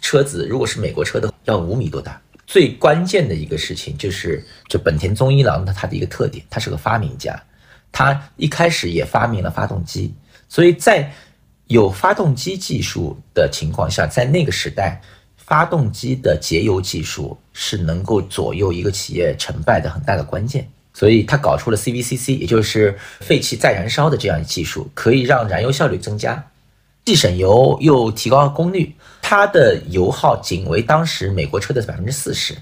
[0.00, 2.20] 车子，如果是美国车的，要五米多大。
[2.46, 7.42] 最关键的一个事情就是，就本田宗一郎的他的一个特点，他是个发明家，
[7.92, 10.14] 他一开始也发明了发动机，
[10.48, 11.12] 所以在
[11.66, 15.02] 有发动机技术的情况下，在那个时代，
[15.48, 26.44] 发动机的节油技术是能够左右一个企业成败的很大的关键，所以他搞出了 CVCC，也就是废气再燃烧的这样技术，可以让燃油效率增加。
[27.06, 32.54] 既省油又提高功率，它的油耗仅为当时美国车的百分之四十，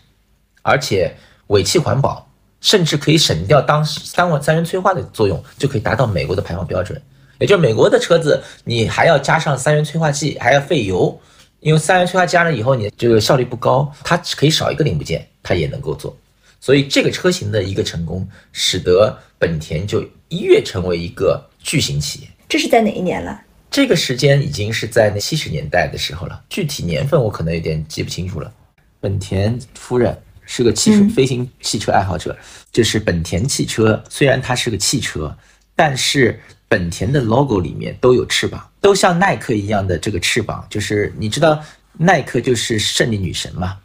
[0.62, 1.16] 而且
[1.48, 2.30] 尾气环保，
[2.60, 7.02] 甚至可以省掉当时三万三元催化的作用，就可以达到美国的排放标准。
[7.40, 11.20] 也就是美国的车子，你还要加上三元催化剂，还要费油，
[11.66, 16.16] 因为三元催化加了以后，你这个效率不高，它可以少一个零部件，它也能够做。
[16.60, 22.28] 所以这个车型的一个成功，使得本田就一跃成为一个巨型企业。
[22.48, 23.42] 这是在哪一年了？
[23.68, 28.52] 这个时间已经是在那七十年代的时候了，具体年份我可能有点记不清楚了。
[29.00, 32.38] 本田夫人是个汽车飞行汽车爱好者，
[32.70, 35.36] 就是本田汽车，虽然它是个汽车，
[35.74, 41.60] 但是本田的 logo 里面都有翅膀，都像耐克一样的这个翅膀，就是你知道
[41.94, 43.78] 耐克就是胜利女神嘛，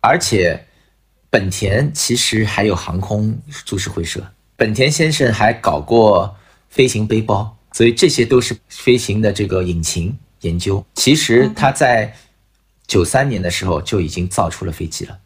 [0.00, 0.60] 而且
[1.30, 4.20] 本田其实还有航空株式会社，
[4.56, 6.34] 本田先生还搞过
[6.70, 7.56] 飞行背包。
[7.72, 10.84] 所以这些都是飞行的这个引擎研究。
[10.94, 12.12] 其实他在
[12.88, 15.16] 九三年的时候就已经造出了飞机了。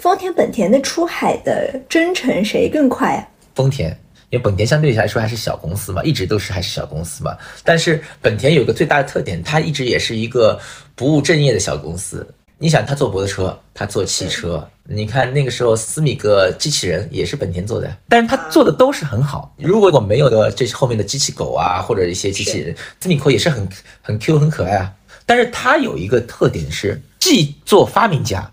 [0.00, 3.28] 丰田、本田的出海的征程谁更快啊？
[3.54, 3.96] 丰田，
[4.30, 7.36] 因为本田相对来说还是小公司嘛，一直都是还是小公司嘛。
[7.64, 10.58] 但是本田有个最大的特点，它一直也是一个
[10.94, 12.26] 不务正业的小公司。
[12.58, 14.66] 你想，他做摩托车，他做汽车。
[14.84, 19.54] 你看那个时候，斯米格机器人也是本田做的，但是他做的都是很好。
[19.58, 23.68] 如果我没有的这后面的机器狗啊，或者一些机器人，斯米克也是很
[24.00, 24.90] 很 Q 很可爱啊。
[25.26, 28.50] 但是他有一个特点是，既做发明家，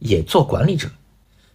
[0.00, 0.86] 也做管理者。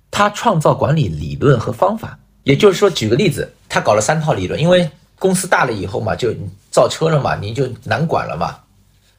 [0.09, 4.89] 他创造管理理论和方法，也就是说，举个例子，他搞了三套理论，因为
[5.19, 6.33] 公司大了以后嘛，就
[6.71, 8.57] 造车了嘛，你就难管了嘛。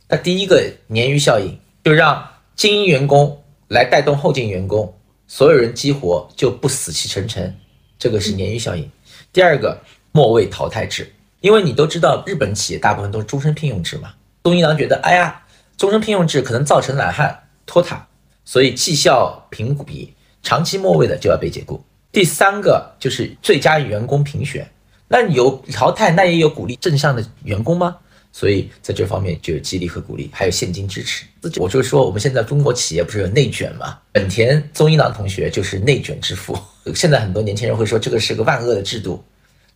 [0.08, 0.60] 那第一个
[0.90, 4.92] 鲶鱼效应，就让精英员工来带动后进员工，
[5.28, 7.56] 所有人激活就不死气沉沉，
[7.98, 8.90] 这个是鲶鱼效应。
[9.32, 11.10] 第二个末位淘汰制，
[11.40, 14.12] 因为你都知道日本企业大部分都是终身聘用制嘛。
[14.42, 15.42] 东一郎觉得，哎呀，
[15.76, 18.04] 终身聘用制可能造成懒汉拖沓，
[18.44, 20.12] 所以绩效评比
[20.42, 21.82] 长期末位的就要被解雇。
[22.12, 24.70] 第三个就是最佳员工评选，
[25.08, 27.96] 那有淘汰，那也有鼓励正向的员工吗？
[28.34, 31.24] 所以在这方面就有激励和鼓励，还有现金支持。
[31.58, 33.98] 我就说，我们现在中国企业不是有内卷吗？
[34.12, 36.58] 本田宗一郎同学就是内卷之父。
[36.94, 39.22] 现在很多年轻人会说这个是个万恶的制度，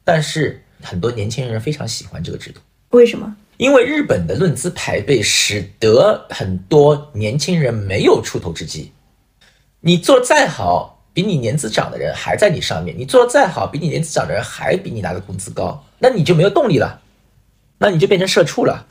[0.04, 2.60] 但是很多年轻人非常喜欢这个制度。
[2.90, 3.36] 为什么？
[3.58, 8.92] 因为日本的论资排辈，使得很多年轻人没有出头之机。
[9.80, 17.00] 你做再好，比你年资长的人还在你上面；你做的再好，比你年资长的人还比你拿的工资高，那你就没有动力了。
[17.78, 18.86] 那你就变成社畜了，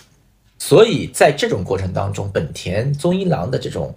[0.58, 3.94] 所以在这种过程当中，本田宗一郎的这种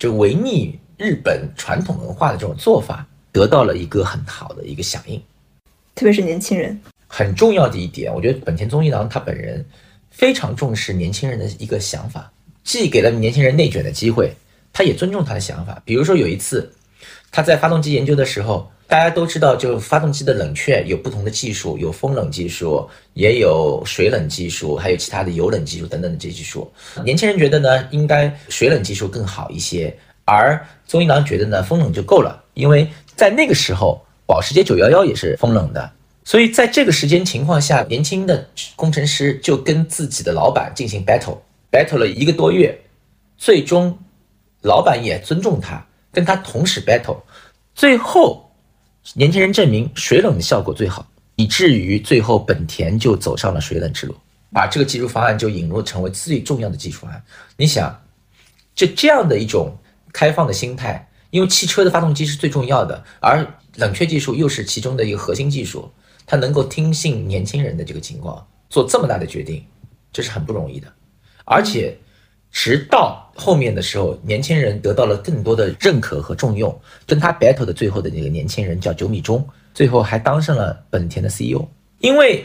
[0.00, 5.22] 就违逆日本传统文化的这种做法，得到了一个很好的一个响应，
[5.94, 6.76] 特别是年轻人。
[7.06, 9.64] 很重要的一点，我觉得本田宗一郎他本人
[10.10, 12.32] 非常重视年轻人的一个想法，
[12.64, 14.34] 既给了年轻人内卷的机会，
[14.72, 15.80] 他也尊重他的想法。
[15.84, 16.68] 比如说有一次，
[17.34, 18.70] 他在发动机研究的时候。
[18.86, 26.70] 大家都知道，就发动机的冷却有不同的技术，有风冷技术，也有水冷技术，还有其他的油冷技术等等的这些技术。
[27.02, 29.92] 年轻人觉得呢，应该水冷技术更好一些，
[30.26, 35.90] 而宗一郎觉得呢，风冷就够了，因为在那个时候，保时捷911也是风冷的。
[36.22, 42.78] 所以在这个时间情况下，年轻的工程师就跟自己的老板进行 battle，battle 了一个多月，
[43.38, 43.98] 最终
[44.60, 45.84] 老板也尊重他。
[46.14, 47.18] 跟他同时 battle，
[47.74, 48.50] 最后
[49.14, 54.14] 年轻人证明水冷的效果最好，以至于最后本田就走上了水冷之路，
[54.52, 57.22] 把这个技术方案就引入成为最重要的技术方案。
[57.56, 58.00] 你想，
[58.74, 59.76] 就这样的一种
[60.12, 63.44] 开放的心态，因为汽车的发动机是最重要的，而
[63.74, 65.90] 冷却技术又是其中的一个核心技术，
[66.24, 69.66] 它能够听信年轻人的这个情况，做这么大的决定，
[70.12, 70.86] 这是很不容易的，
[71.44, 71.98] 而且。
[72.56, 76.74] 直到后面的时候，年轻人得到了更多的认可和重用。
[77.06, 81.66] 跟他 battle 的最后的那个年轻人叫九米中，最后还当上了本田的 CEO。
[81.98, 82.44] 因为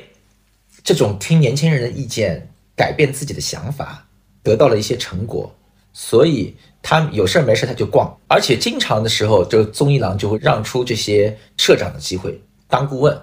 [0.83, 4.05] 这种听年轻人的意见、改变自己的想法，
[4.41, 5.53] 得到了一些成果，
[5.93, 13.15] 所以他有事没事他就逛，而且经常的时候，就综艺郎就会让出这些社长的机会当顾问，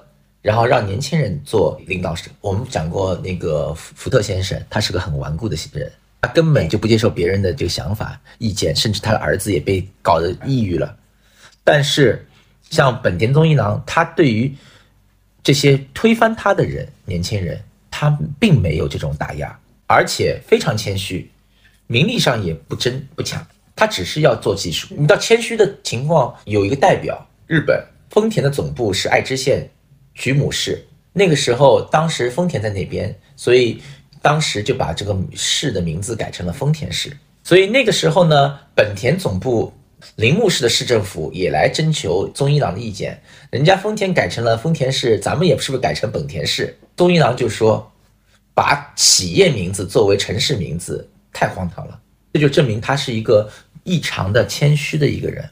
[0.43, 2.31] 然后让年轻人做领导者。
[2.41, 5.91] 我们讲过那个福福特先生，他是个很顽固的人。
[6.21, 10.97] 他根本就不接受别人的这个想法、意见，甚至他的儿子也被搞得抑郁了。
[11.63, 12.27] 但是，
[12.71, 14.53] 像本田宗一郎，他对于
[15.43, 19.57] 这些推翻他的人、年轻人，他并没有这种打压，
[19.87, 21.31] 而且非常谦虚，
[21.87, 23.47] 名利上也不争不抢，
[23.77, 24.95] 他只是要做技术。
[24.99, 29.71] 你到谦虚的情况，有一个代表，日本丰田的总部是爱知县
[30.15, 33.81] 菊母市，那个时候，当时丰田在那边，所以。
[34.27, 39.73] 当时就把这个市的名字改成了丰田市，所以那个时候呢，本田总部
[40.17, 43.23] 铃木市的市政府也来征求宗一郎的意见。
[43.53, 46.77] 人家丰田改成了丰田市，咱们也是不是改成本田市？
[46.97, 47.89] 宗一郎就说，
[48.53, 51.97] 把企业名字作为城市名字太荒唐了。
[52.33, 53.49] 这就证明他是一个
[53.85, 55.49] 异常的谦虚的一个人，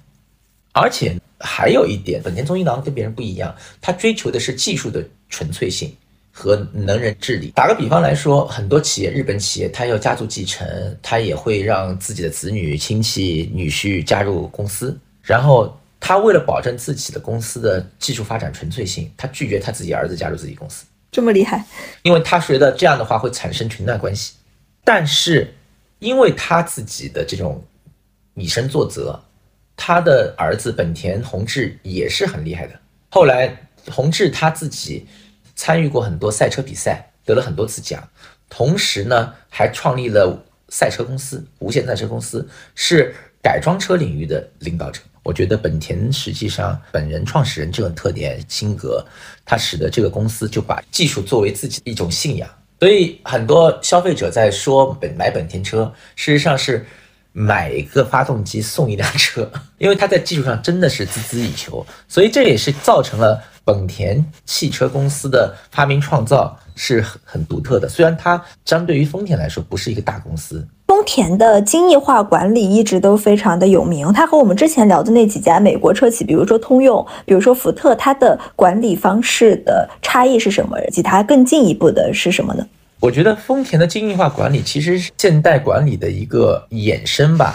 [0.73, 5.95] 而且还有一点，本田宗一郎跟别人不一样，他追求的是技术的纯粹性。
[6.37, 7.53] 和能人治理。
[7.55, 10.67] 打个比方来说，很多企业，日本企业，它要家族继承，
[11.01, 14.99] 它也会让自己的子女、亲戚、女婿加入公司。
[15.23, 20.85] 然后，他为了保证自己的公司的技术发展纯粹性，他拒绝他自己儿子加入自己公司。
[21.13, 21.65] 这么厉害？
[22.03, 24.35] 因为他觉得这样的话会产生裙带关系。
[24.83, 25.55] 但是，
[26.01, 27.65] 因为他自己的这种
[28.35, 29.19] 以身作则，
[29.77, 32.79] 他的儿子本田宏志也是很厉害的。
[33.11, 33.57] 后来，
[33.89, 35.07] 宏志他自己。
[35.57, 38.03] 参与过很多赛车比赛，得了很多次奖，
[38.49, 40.37] 同时呢，还创立了
[40.69, 45.01] 赛车公司——无限赛车公司，是改装车领域的领导者。
[45.23, 49.03] 我觉得本田实际上本人创始人这种特点性格，
[49.45, 52.49] 它使得这个公司就把技术作为自己的一种信仰。
[52.81, 56.85] 所以很多消费者在说本买本田车，事实上是
[57.33, 61.87] 买一个发动机送一辆车，因为它在技术上真的是孜孜以求。
[62.07, 63.43] 所以这也是造成了。
[63.65, 70.67] 本田汽车公司的发明创造是很很独特的，虽然它相对于丰田来说不是一个大公司。
[70.87, 80.79] 丰田的精益化管理一直都非常的有名，它和我们之前聊的那几家美国车企，比如说通用，比如说福特，它的管理方式的差异是什么？
[80.93, 82.67] 及它更进一步的是什么呢？
[83.01, 87.55] 我觉得丰田的精益化管理其实是现代管理的一个衍生吧，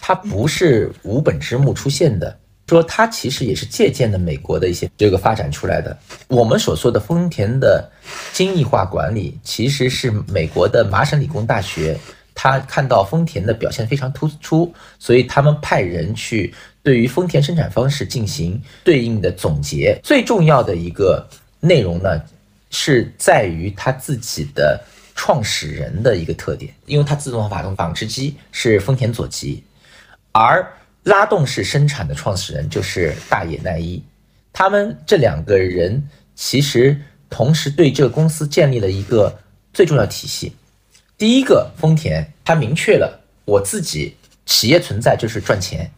[0.00, 2.36] 它不是无本之木出现的。
[2.70, 5.98] 说它其实也是借鉴的美国的一些这个发展出来的。
[6.28, 7.90] 我们所说的丰田的
[8.32, 11.98] 精益化管理，其实是美国的麻省理工大学，
[12.32, 19.98] 他看到丰田的表现非常突出，所以他们派人去对于丰田生产方式进行对应的总结。
[20.04, 22.22] 最重要的一个内容呢，
[22.70, 24.80] 是在于他自己的
[25.16, 29.62] 创始人的一个特点，因为它自动化发动纺织机是丰田佐吉，
[30.32, 30.66] 而
[31.10, 34.00] 拉动式生产的创始人就是大野奈一，
[34.52, 36.96] 他们这两个人其实
[37.28, 39.36] 同时对这个公司建立了一个
[39.72, 40.54] 最重要体系。
[41.18, 44.14] 第一个，丰田，它明确了我自己
[44.46, 45.90] 企业存在就是赚钱，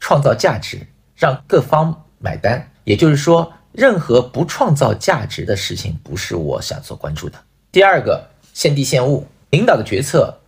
[0.00, 0.84] 创造价值，
[1.14, 2.68] 让各方买单。
[2.82, 7.38] 也就是说，任何不创造价值的事情不是我想所关注的。
[7.70, 10.40] 第二个，现地现物，领导的决策，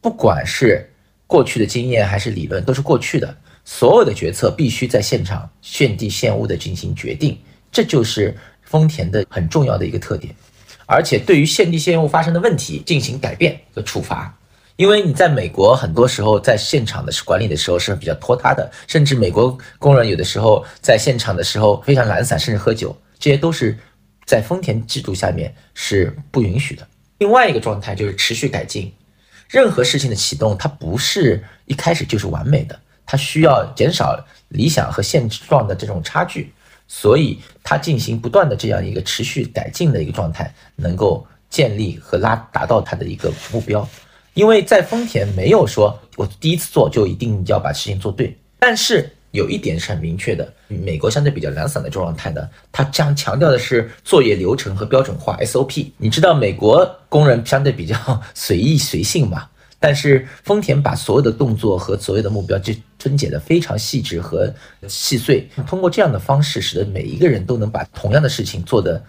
[0.00, 0.88] 不管是。
[1.26, 3.36] 过去的经验还是理论都是过去的，
[3.70, 7.38] 所有的决策必须在现场现地现物的进行决定，
[7.70, 10.34] 这就是丰田的很重要的一个特点。
[10.86, 14.34] 而且对于现地现物发生的问题进行改变和处罚，
[14.76, 23.76] 因为你在美国很多时候在现场的管理的时候是比较拖沓的，甚至美国工人有的时候在现场的时候非常懒散，甚至喝酒，这些都是
[24.24, 26.88] 在丰田制度下面是不允许的。
[27.18, 28.90] 另外一个状态就是持续改进。
[29.46, 36.52] 任何事情的启动，它不是一开始就是完美的，它需要减少理想和现状的这种差距，
[36.86, 43.88] 所以它进行不断的这样一个持续改进的一个状态，能够建立和拉达到它的一个目标。
[44.34, 55.90] 因为在丰田没有说我第一次做就一定要把事情做对，但是有一点是很明确的，美国相对比较懒散的状态呢，它将强调的是作业流程和标准化 SOP。
[55.96, 57.96] 你知道美国工人相对比较
[58.34, 59.48] 随意随性嘛？
[59.80, 64.52] 但是丰田把所有的动作和所有的目标就分解的非常细致和
[64.88, 69.00] 细碎，通过这样的方式，使得每一个人都能把同样的事情做得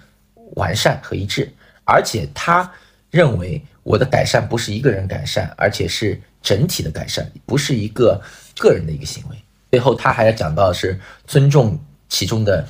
[0.57, 1.51] 完善和一致。
[1.85, 2.71] 而且他
[3.09, 8.21] 认为，我的改善不是一个人改善，而且是整体的改善，不是一个
[8.55, 9.35] 个人的一个行为。
[9.71, 12.63] 最后，他还要讲到是尊重其中的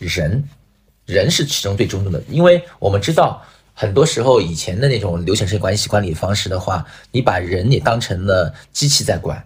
[0.00, 0.42] 人，
[1.04, 3.40] 人是其中最尊重的，因为我们知道。
[3.78, 9.44] 很多时候，以前的那种流程式关系管理方式的话，你把人也当成了机器在管，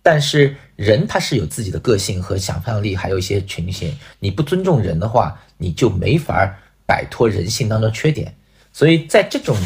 [0.00, 3.92] 但是人他是有自己的个性和想象力，还有一些群性。
[4.20, 6.56] 你不尊重人的话，你就没法
[6.86, 8.32] 摆脱人性当中缺点。
[8.72, 9.56] 所以在这种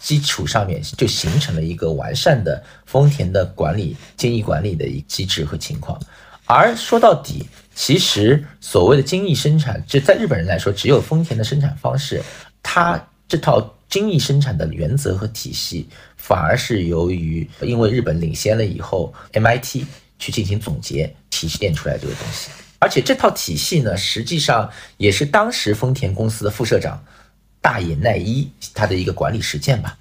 [0.00, 5.96] 基础上面，就形成了一个完善的丰田的管理、精益管理的一机制和情况。
[6.46, 12.20] 而说到底，其实所谓的精益生产，就在日本人来说，只有丰田的生产方式，
[12.60, 13.00] 它。
[13.32, 19.86] 这套精益生产的原则和体系，反而是由于因为日本领先了以后，MIT
[20.18, 22.50] 去进行总结提炼出来这个东西。
[22.78, 27.02] 而且这套体系呢，实际上也是当时丰田公司的副社长
[27.62, 29.96] 大野奈一他的一个管理实践吧。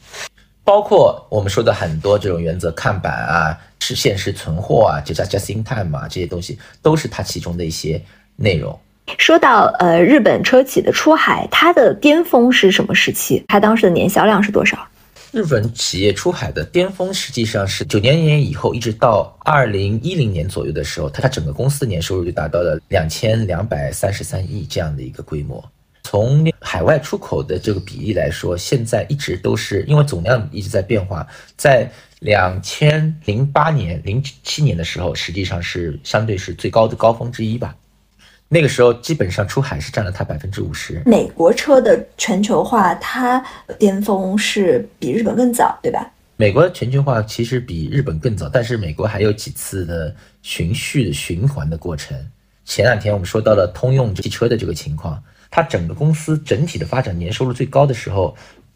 [0.65, 8.03] 包括我们说的很多这种原则看板啊，是限时存货啊，就叫 just in time 啊，这些东西都是它其中的一些
[8.35, 8.77] 内容。
[9.17, 13.43] 说到呃，日本车企的出海，它的巅峰是什么时期？
[13.47, 14.87] 它当时的年销量是多少？
[15.31, 25.63] 日本企业出海的巅峰实际上是九年年以后，一直到二零一零年左右的时候，它它整个公司年收入就达到了两千两百三十三亿这样的一个规模。
[26.03, 31.89] 从海外出口的这个比例来说，现在一直都是因为总量一直在变化，在
[32.19, 37.73] 两千零八年、零七年的时候，实际上是相对是最高的高峰之一吧。
[38.53, 41.01] 那个时候基本上出海是占了它百分之五十。
[41.05, 43.41] 美国车的全球化，它
[43.79, 46.11] 巅峰是比日本更早，对吧？
[46.35, 52.17] 美国的全球化其实比日本更早，但是美国还有几次的循序的循环的过程。
[52.65, 58.35] 前两天我们说到了通用汽车的这个情况，它整个公司整体的发展年收入最高的时候，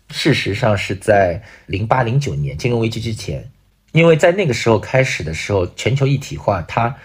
[0.09, 3.51] 事实上是在零八零九年金融危机之前，
[3.91, 6.95] 因为在那个时候开始的时候，全球一体化它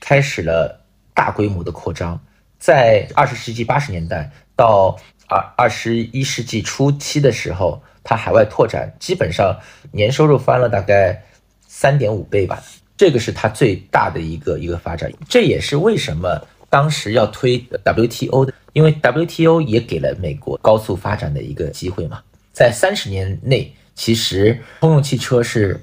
[0.00, 0.85] 开始了。
[1.16, 2.20] 大规模的扩张，
[2.58, 4.96] 在二十世纪八十年代到
[5.28, 9.58] 二二十一世纪初期的时候，它海外拓展基本上
[9.92, 11.24] 年收入翻了大概
[11.66, 12.62] 三点五倍吧，
[12.98, 15.10] 这个是它最大的一个一个发展。
[15.26, 22.22] 这也是为什么当时要推 WTO 的，因为 WTO 也给了美国高速发展的一个机会嘛。
[22.52, 25.82] 在三十年内，其实通用汽车是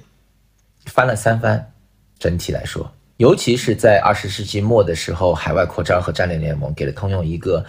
[0.86, 1.73] 翻了三番，
[2.19, 2.93] 整体来说。
[3.24, 7.65] 尤其是在二十世纪末的时候，海外扩张和战略联盟给了通用一个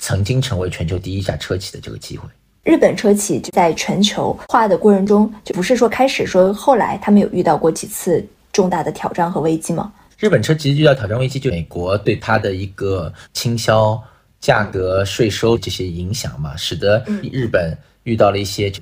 [0.00, 2.28] 曾经成为全球第一家车企的这个机会。
[2.64, 9.92] 日本车企就在全球化的过程中，就不是说开始说后来他们有遇到过几次重大的挑战和危机吗？
[10.18, 14.02] 日本车企遇到挑战危机，就美国对它的一个倾销、
[14.40, 17.00] 价格、税收这些影响嘛，使得
[17.30, 18.72] 日本遇到了一些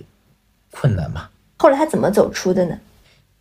[0.71, 1.29] 困难嘛。
[1.59, 2.79] 后来他怎么走出的呢？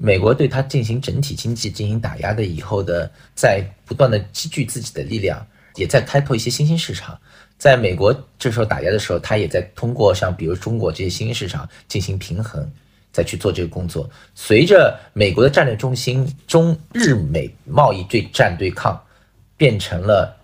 [0.03, 5.45] 美国对它进行整体经济进行打压的以后的，在不断的积聚自己的力量，
[5.75, 7.15] 也在开拓一些新兴市场。
[7.59, 12.67] 在美国这时候打压的时候，它也在通过像比如中国这些新兴市场进行平衡，
[13.11, 14.09] 再去做这个工作。
[14.33, 18.99] 随着美国的战略中心中日美贸易对战对抗
[19.55, 20.35] 变成了。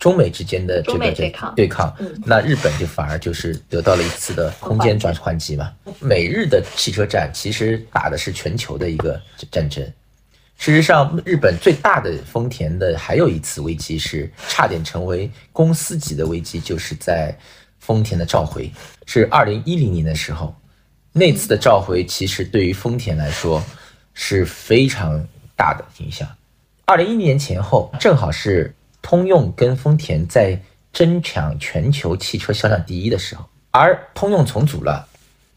[0.00, 1.94] 中美之间的这个对抗，对抗，
[2.24, 5.70] 那日本就反而就是得到了一次的空间转换机嘛。
[6.00, 9.20] 美日的汽车战其实打的是全球的一个
[9.52, 9.84] 战争。
[10.56, 17.36] 事实上，日本最大的丰田的还有一次危机是差点成为公司级的危机，就是在
[17.78, 18.72] 丰田的召回，
[19.04, 20.54] 是二零一零年的时候，
[21.12, 23.62] 那次的召回其实对于丰田来说
[24.14, 25.22] 是非常
[25.54, 26.26] 大的影响。
[26.86, 28.74] 二零一零年前后，正好是。
[29.02, 30.60] 通用跟丰田在
[30.92, 35.06] 争抢全球汽车销量第一的时候，而通用重组了，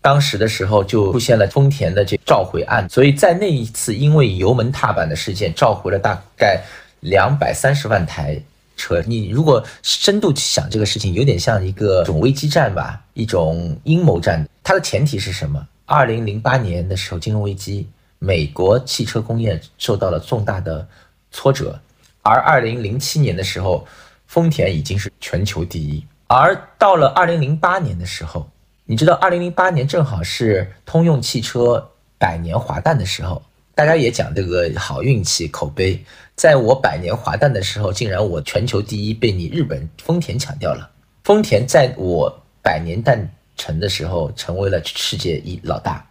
[0.01, 6.61] 当时的时候就出现了丰田的这召回案，所以在那一次因为油门踏板的事件召回了大概
[6.99, 8.39] 两百三十万台
[8.77, 9.01] 车。
[9.07, 14.47] 你如果深度去想这个事情，有点像一个种危机战吧，一种阴谋战。
[14.63, 15.67] 它的前提是什么？
[15.85, 17.87] 二零零八年的时候金融危机，
[18.19, 20.87] 美国汽车工业受到了重大的
[21.31, 21.79] 挫折。
[22.23, 23.85] 而二零零七年的时候，
[24.25, 26.03] 丰田已经是全球第一。
[26.25, 28.49] 而到了二零零八年的时候，
[28.85, 33.43] 你知道，二零零八年正好是通用汽车百年华诞的时候。
[33.75, 35.99] 大家也讲这个好运气口碑，
[36.35, 40.89] 在我百年华诞的时候，竟然我全球第一被你日本丰田抢掉了。
[41.23, 43.27] 丰田在我百年诞
[43.57, 46.05] 辰的时候成为了世界一老大，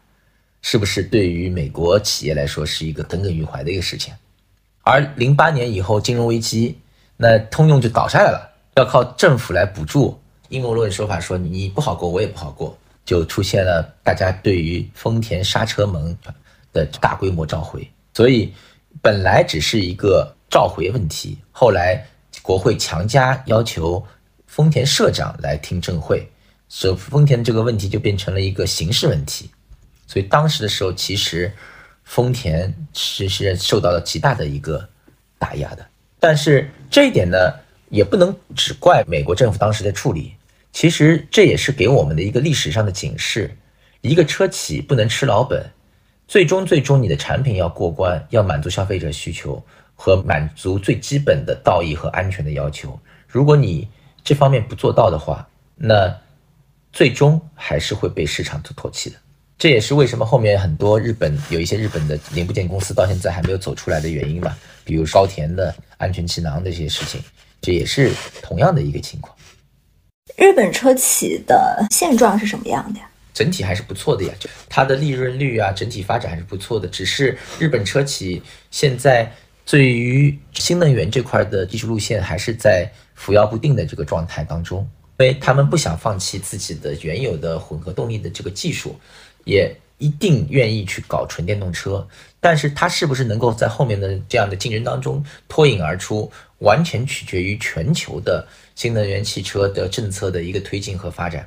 [0.60, 4.12] 是不是对于美国企业来说是一个耿耿于怀的一个事情？
[4.82, 6.78] 而零八年以后金融危机，
[7.16, 10.18] 那通用就倒下来了，要靠政府来补助。
[10.48, 16.16] 阴谋论说法说你不好过，我也不好过，就出现了大家对于丰田刹车门
[16.72, 17.88] 的大规模召回。
[18.12, 18.52] 所以
[19.00, 22.04] 本来只是一个召回问题，后来
[22.42, 24.04] 国会强加要求
[24.46, 26.28] 丰田社长来听证会，
[26.68, 29.50] 所以丰田这个问题就变成了一个刑事问题。
[30.06, 31.50] 所以当时的时候，其实
[32.14, 34.86] 丰田是是受到了极大的一个
[35.38, 35.86] 打压的。
[36.20, 37.38] 但是这一点呢，
[37.88, 40.34] 也不能只怪美国政府当时的处理。
[40.72, 43.56] 其实这也是给我们的一个历史上的警示：
[44.02, 45.64] 一个车企不能吃老本，
[46.28, 49.64] 最终最终你的产品要过关，要满足消费者需求
[49.94, 53.00] 和满足最基本的道义和安全的要求。
[53.26, 53.88] 如果你
[54.22, 56.14] 这方面不做到的话，那
[56.92, 59.16] 最终还是会被市场所唾弃的。
[59.58, 64.56] 这也是为什么后面很多日本有一些日本的零部件公司到现在还没有走出来的原因吧。
[64.84, 67.22] 比如高田的安全气囊这些事情，
[67.60, 68.10] 这也是
[68.42, 69.32] 同样的一个情况。
[70.36, 73.08] 日本车企的现状是什么样的呀？
[73.32, 76.88] 整体还是不错的呀，就它的利润率啊，整体发展还是不错的。
[76.88, 79.30] 只是日本车企现在
[79.64, 84.80] 对于新能源这块的技术路线还是在扶摇不定的这个状态当中，
[85.18, 88.98] 因为他们不想放弃自己的原有的混合动力的这个技术，
[89.44, 92.06] 也一定愿意去搞纯电动车。
[92.40, 98.46] 但是它是不是能够在后面的这样的竞争当中脱颖而出，完全取决于全球的。
[98.74, 101.46] 新能源汽车的政策的一个推进和发展。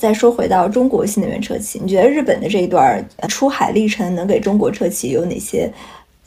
[0.00, 5.70] 再说回到中国新能源车企，你觉得日本的这一段出海历程能给中国车企有哪些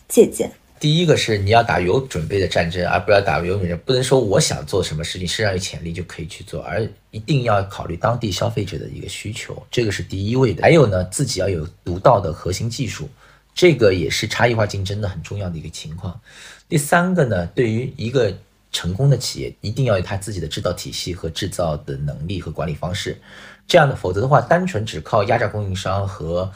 [0.07, 0.49] 借鉴？
[0.79, 3.75] 第一个是你要打有准备的战争，而不要打有准备。
[3.75, 10.61] 不能说我想做什么事情，身上有潜力就可以去做，而一定要考虑当地消费者的一个需求，这个是第一位的。
[10.61, 13.09] 还有呢，自己要有独到的核心技术，
[13.53, 16.19] 这个也是差异化竞争的很重要的一个情况。
[16.67, 18.35] 第三个呢，对于一个
[18.71, 23.17] 成功的企业一定要有它自己的制造体系和制造的能力和管理方式，
[23.65, 26.51] 这样的，否则的话，单纯只靠压榨供应商和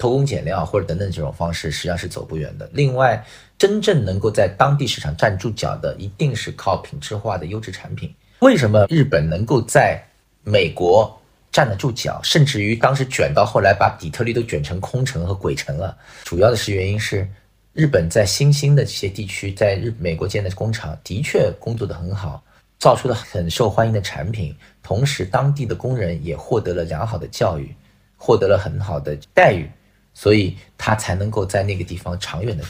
[0.00, 2.68] 偷工减料或者等等这种方式，实际上是走不远的。
[2.72, 3.22] 另外，
[3.58, 8.12] 真正能够在当地市场站住脚的，一定是靠品质化的优质产品。
[8.40, 10.02] 为什么日本能够在
[10.42, 11.16] 美国
[11.52, 15.96] 站得住脚，甚至于当时卷到后来把底特律都卷成空城和鬼城了？
[16.24, 17.28] 主要的是原因是。
[17.72, 22.42] 日本在新兴的这些地区，在日美国建的工厂的确工作的很好，
[22.80, 27.72] 造出了很受欢迎的产品，同时当地的工人也获得了良好的教育，
[28.16, 29.70] 获得了很好的待遇，
[30.14, 32.64] 所以它才能够在那个地方长远的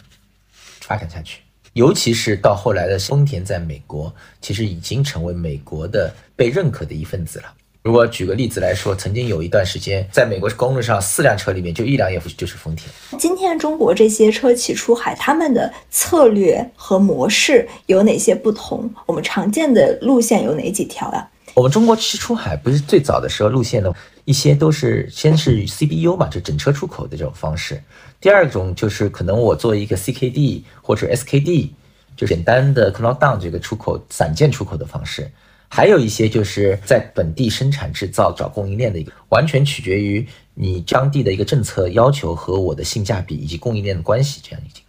[0.80, 1.40] 发展下去。
[1.74, 7.46] 尤其是到后来的丰田，在美国其实已经成为美国的被认可的一份子了。
[7.82, 12.90] 如果举个例子来说，曾经有一段时间，在美国公路上，四辆车里面就一辆也就是丰田。
[13.18, 18.92] 今天中国这些车企出海，他们的策略和模式有哪些不同？
[19.06, 21.26] 我们常见的路线有哪几条呀？
[21.54, 23.90] 我们中国其实出海不是最早的时候路线的
[24.24, 27.82] 一些都是先是 CBU 嘛，就整车出口的这种方式。
[28.20, 31.70] 第二种就是可能我做一个 CKD 或者 SKD，
[32.16, 35.30] 就简单的 close down 这个出口散件出口的方式。
[35.68, 44.80] 还有一些就是在本地生产制造找供应链的一个，完全取决于你当地的一个政策要求和我的性价比以及供应链的关系这样一个。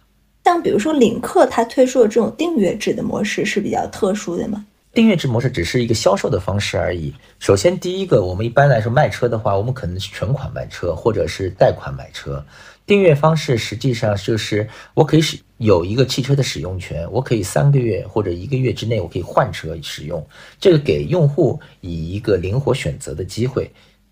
[0.44, 4.66] 像比如说领克，它推出的这种订阅制的模式是比较特殊的吗？
[4.94, 7.14] 订阅制模式只是一个销售的方式而已。
[7.38, 12.44] 首先，第一个，我们一般来说卖车的话，我们可能是全款买车或者是贷款买车。
[12.84, 20.26] 订阅方式实际上就是我可以使有一个汽车的使用权，我可以三个月或者一个月之内我可以换车使用，
[20.60, 23.70] 这个给用户以一个灵活选择的机会。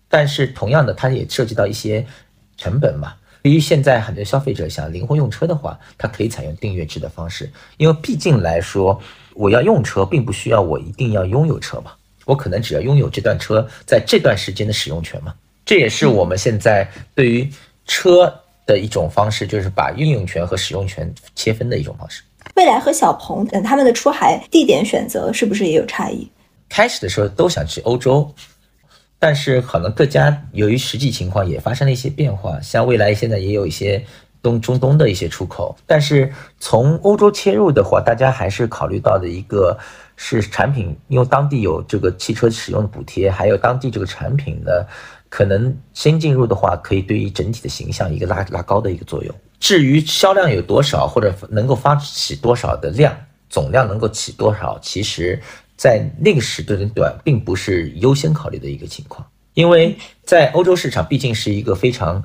[0.09, 2.03] 但是同样的，它也涉及到一些
[2.57, 3.13] 成本嘛。
[3.43, 8.99] 对于现在很多消费者想灵活用车的话，它可以采用订阅制的方式，因为毕竟来说，
[9.33, 11.91] 我要用车并不需要我一定要拥有车嘛，
[12.25, 15.33] 我可能只要拥有这段车在这段时间的使用权嘛。
[15.65, 17.49] 这也是我们现在对于
[17.85, 18.33] 车。
[18.67, 22.21] 的一种方式就是把运用权和使用权切分的一种方式。
[22.53, 26.29] 蔚来和小鹏等他们的出海地点选择是不是也有差异？
[26.69, 28.33] 开始的时候都想去欧洲，
[29.19, 32.61] 但是可能各家由于实际情况也发生了一些变化。
[32.61, 34.01] 像蔚来现在也有一些
[34.41, 39.77] 东中东的一些出口，但是从欧洲切入的话，大家还是考虑到的一个
[40.15, 44.87] 是产品，因为当地有这个汽车使用的补贴，还有当地这个产品的。
[45.29, 49.33] 可能先进入的话，可以对于整体的形象一个拉拉高的一个作用。
[49.61, 53.15] 至于销量有多少，或者能够发起多少的量，
[53.49, 55.41] 总量能够起多少，其实
[55.77, 59.95] 在那个时段并不是优先考虑的一个情况，因为
[60.25, 62.21] 在欧洲市场毕竟是一个非常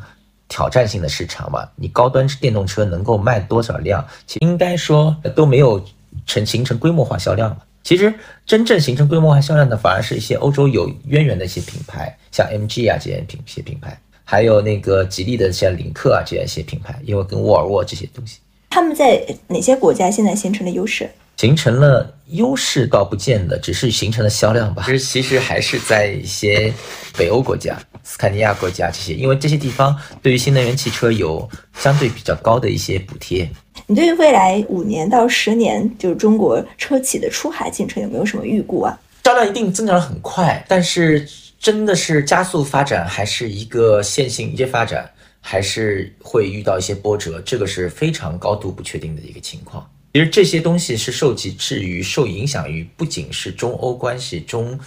[0.48, 5.85] 挑战性的市场嘛，你高端电动车能够卖多少量，其实应该说都没有
[6.27, 8.12] 成形成规模化销量其实
[8.44, 18.39] 真正形成规模化销量的，反而是一些欧洲有渊源的一些品牌，像 MG 啊这些品些品牌，还有那个吉利的像领克啊这样一些品牌，因为跟沃尔沃这些东西，
[18.70, 21.09] 他们在哪些国家现在形成了优势？
[21.37, 24.83] 形成了优势倒不见得，只是形成了销量吧。
[24.87, 26.73] 其实其实还是在一些
[27.17, 33.49] 北欧国家、斯堪尼亚国家这些，因为这些地方对于新能源汽车有相对比较高的一些补贴。
[33.87, 38.99] 你对于未来五年到十年，就是中国车企的出海进程有没有什么预估啊？
[39.25, 41.29] 销量一定增长很快，但是
[41.61, 45.09] 真的是加速发展，还是一个线性一些发展，
[45.41, 49.89] 还是会遇到一些波折，这个是非常高度不确定的一个情况。
[50.17, 54.81] 其实这些东西是受制于、受影响于，不仅是中欧关系、中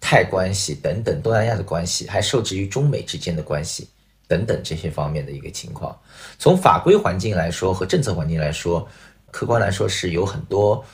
[0.00, 3.86] 泰关系等等东南亚的关系，还受制于中美之间的关系。
[4.26, 5.96] 等等这些方面的一个情况，
[6.36, 8.88] 从法规环境来说和政策环境来说，
[9.30, 10.84] 客观来说是有很多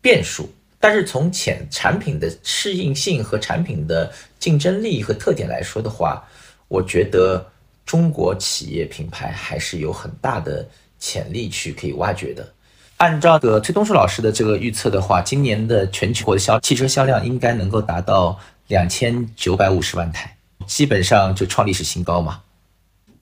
[0.00, 0.48] 变数。
[0.80, 6.26] 但是从潜产品的适应性和产品的竞争力和特点来说的话，
[6.66, 7.46] 我觉得
[7.84, 10.66] 中国企业品牌还是有很大的
[10.98, 12.54] 潜力去可以挖掘的。
[12.98, 22.40] 按照个崔东树老师的这个预测的话，今年的全球的销汽车销量应该能够达到两千九百五十万台，基本上就创历史新高嘛。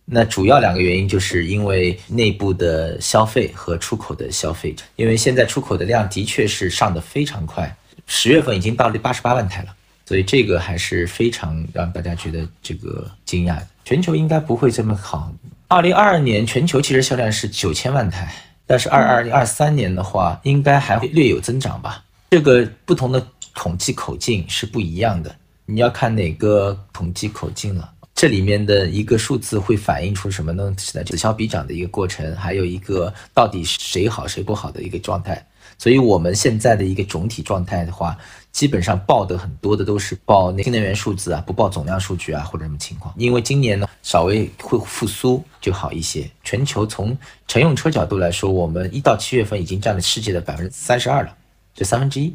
[0.07, 4.75] 那主要两个原因，就是因为内部的消费和出口的消费。
[4.95, 7.77] 因为现在出口的量的确是上的非常快，
[8.07, 9.69] 十月份已经到了八十八万台了，
[10.07, 13.67] 所以这个还是非常让大家觉得这个惊讶的。
[13.85, 15.31] 全球应该不会这么好。
[15.69, 18.33] 二零二二年全球汽车销量是九千万台，
[18.67, 22.03] 但是二二零二三年的话，应该还会略有增长吧？
[22.31, 23.25] 这个不同的
[23.55, 25.35] 统计口径是不一样的，
[25.65, 27.93] 你要看哪个统计口径了。
[28.15, 30.75] 这里面的一个数字会反映出什么呢？
[30.79, 35.47] 是此消彼长的一个过程，还有一个到底谁好谁不好的一个状态。
[35.79, 38.17] 所以，我们现在的一个总体状态的话，
[38.57, 43.13] 基本上报的很多的都是报新能源数字啊，不报总量数据啊或者什么情况。
[43.19, 46.27] 因为今年呢稍微会复苏就好一些。
[46.43, 47.15] 全球从
[47.47, 51.37] 乘用车角度来说，我们一到七月份已经占了世界的百分之三十二了，
[51.75, 52.35] 这三分之一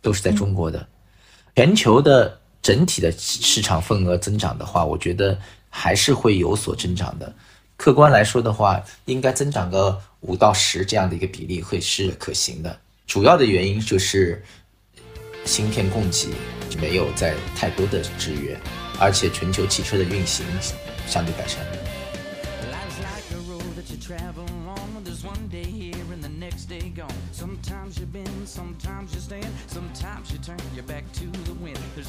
[0.00, 0.88] 都是在中国的，
[1.54, 2.38] 全球的。
[2.62, 5.38] 整体的市场份额增长的话，我觉得
[5.70, 7.34] 还是会有所增长的。
[7.78, 12.78] 客观来说的话，应该增长个五到十这样的一个比例会是可行的。
[13.06, 14.44] 主要的原因就是
[15.44, 16.28] 芯片供给
[16.80, 18.56] 没有在太多的制约，
[18.98, 20.44] 而且全球汽车的运行
[21.06, 21.60] 相对改善。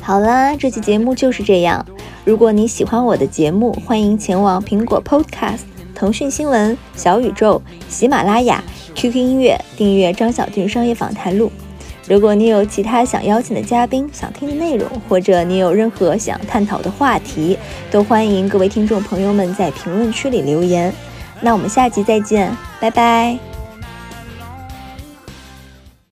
[0.02, 1.86] 好啦，这期节目就是这样。
[2.26, 5.62] 如果你喜欢我的节目，欢迎前往苹果 Podcast、
[5.96, 8.64] 腾讯新闻、小宇宙、喜马拉雅、
[8.96, 11.52] QQ 音乐订阅张小俊商业访谈录。
[12.12, 17.58] 如果你有其他想邀请的嘉宾、想听的内容，或者你有任何想探讨的话题，
[17.90, 20.94] 都欢迎各位听众朋友们在评论区里留言。
[21.40, 22.52] 那我们下集再见，
[22.82, 23.51] 拜拜。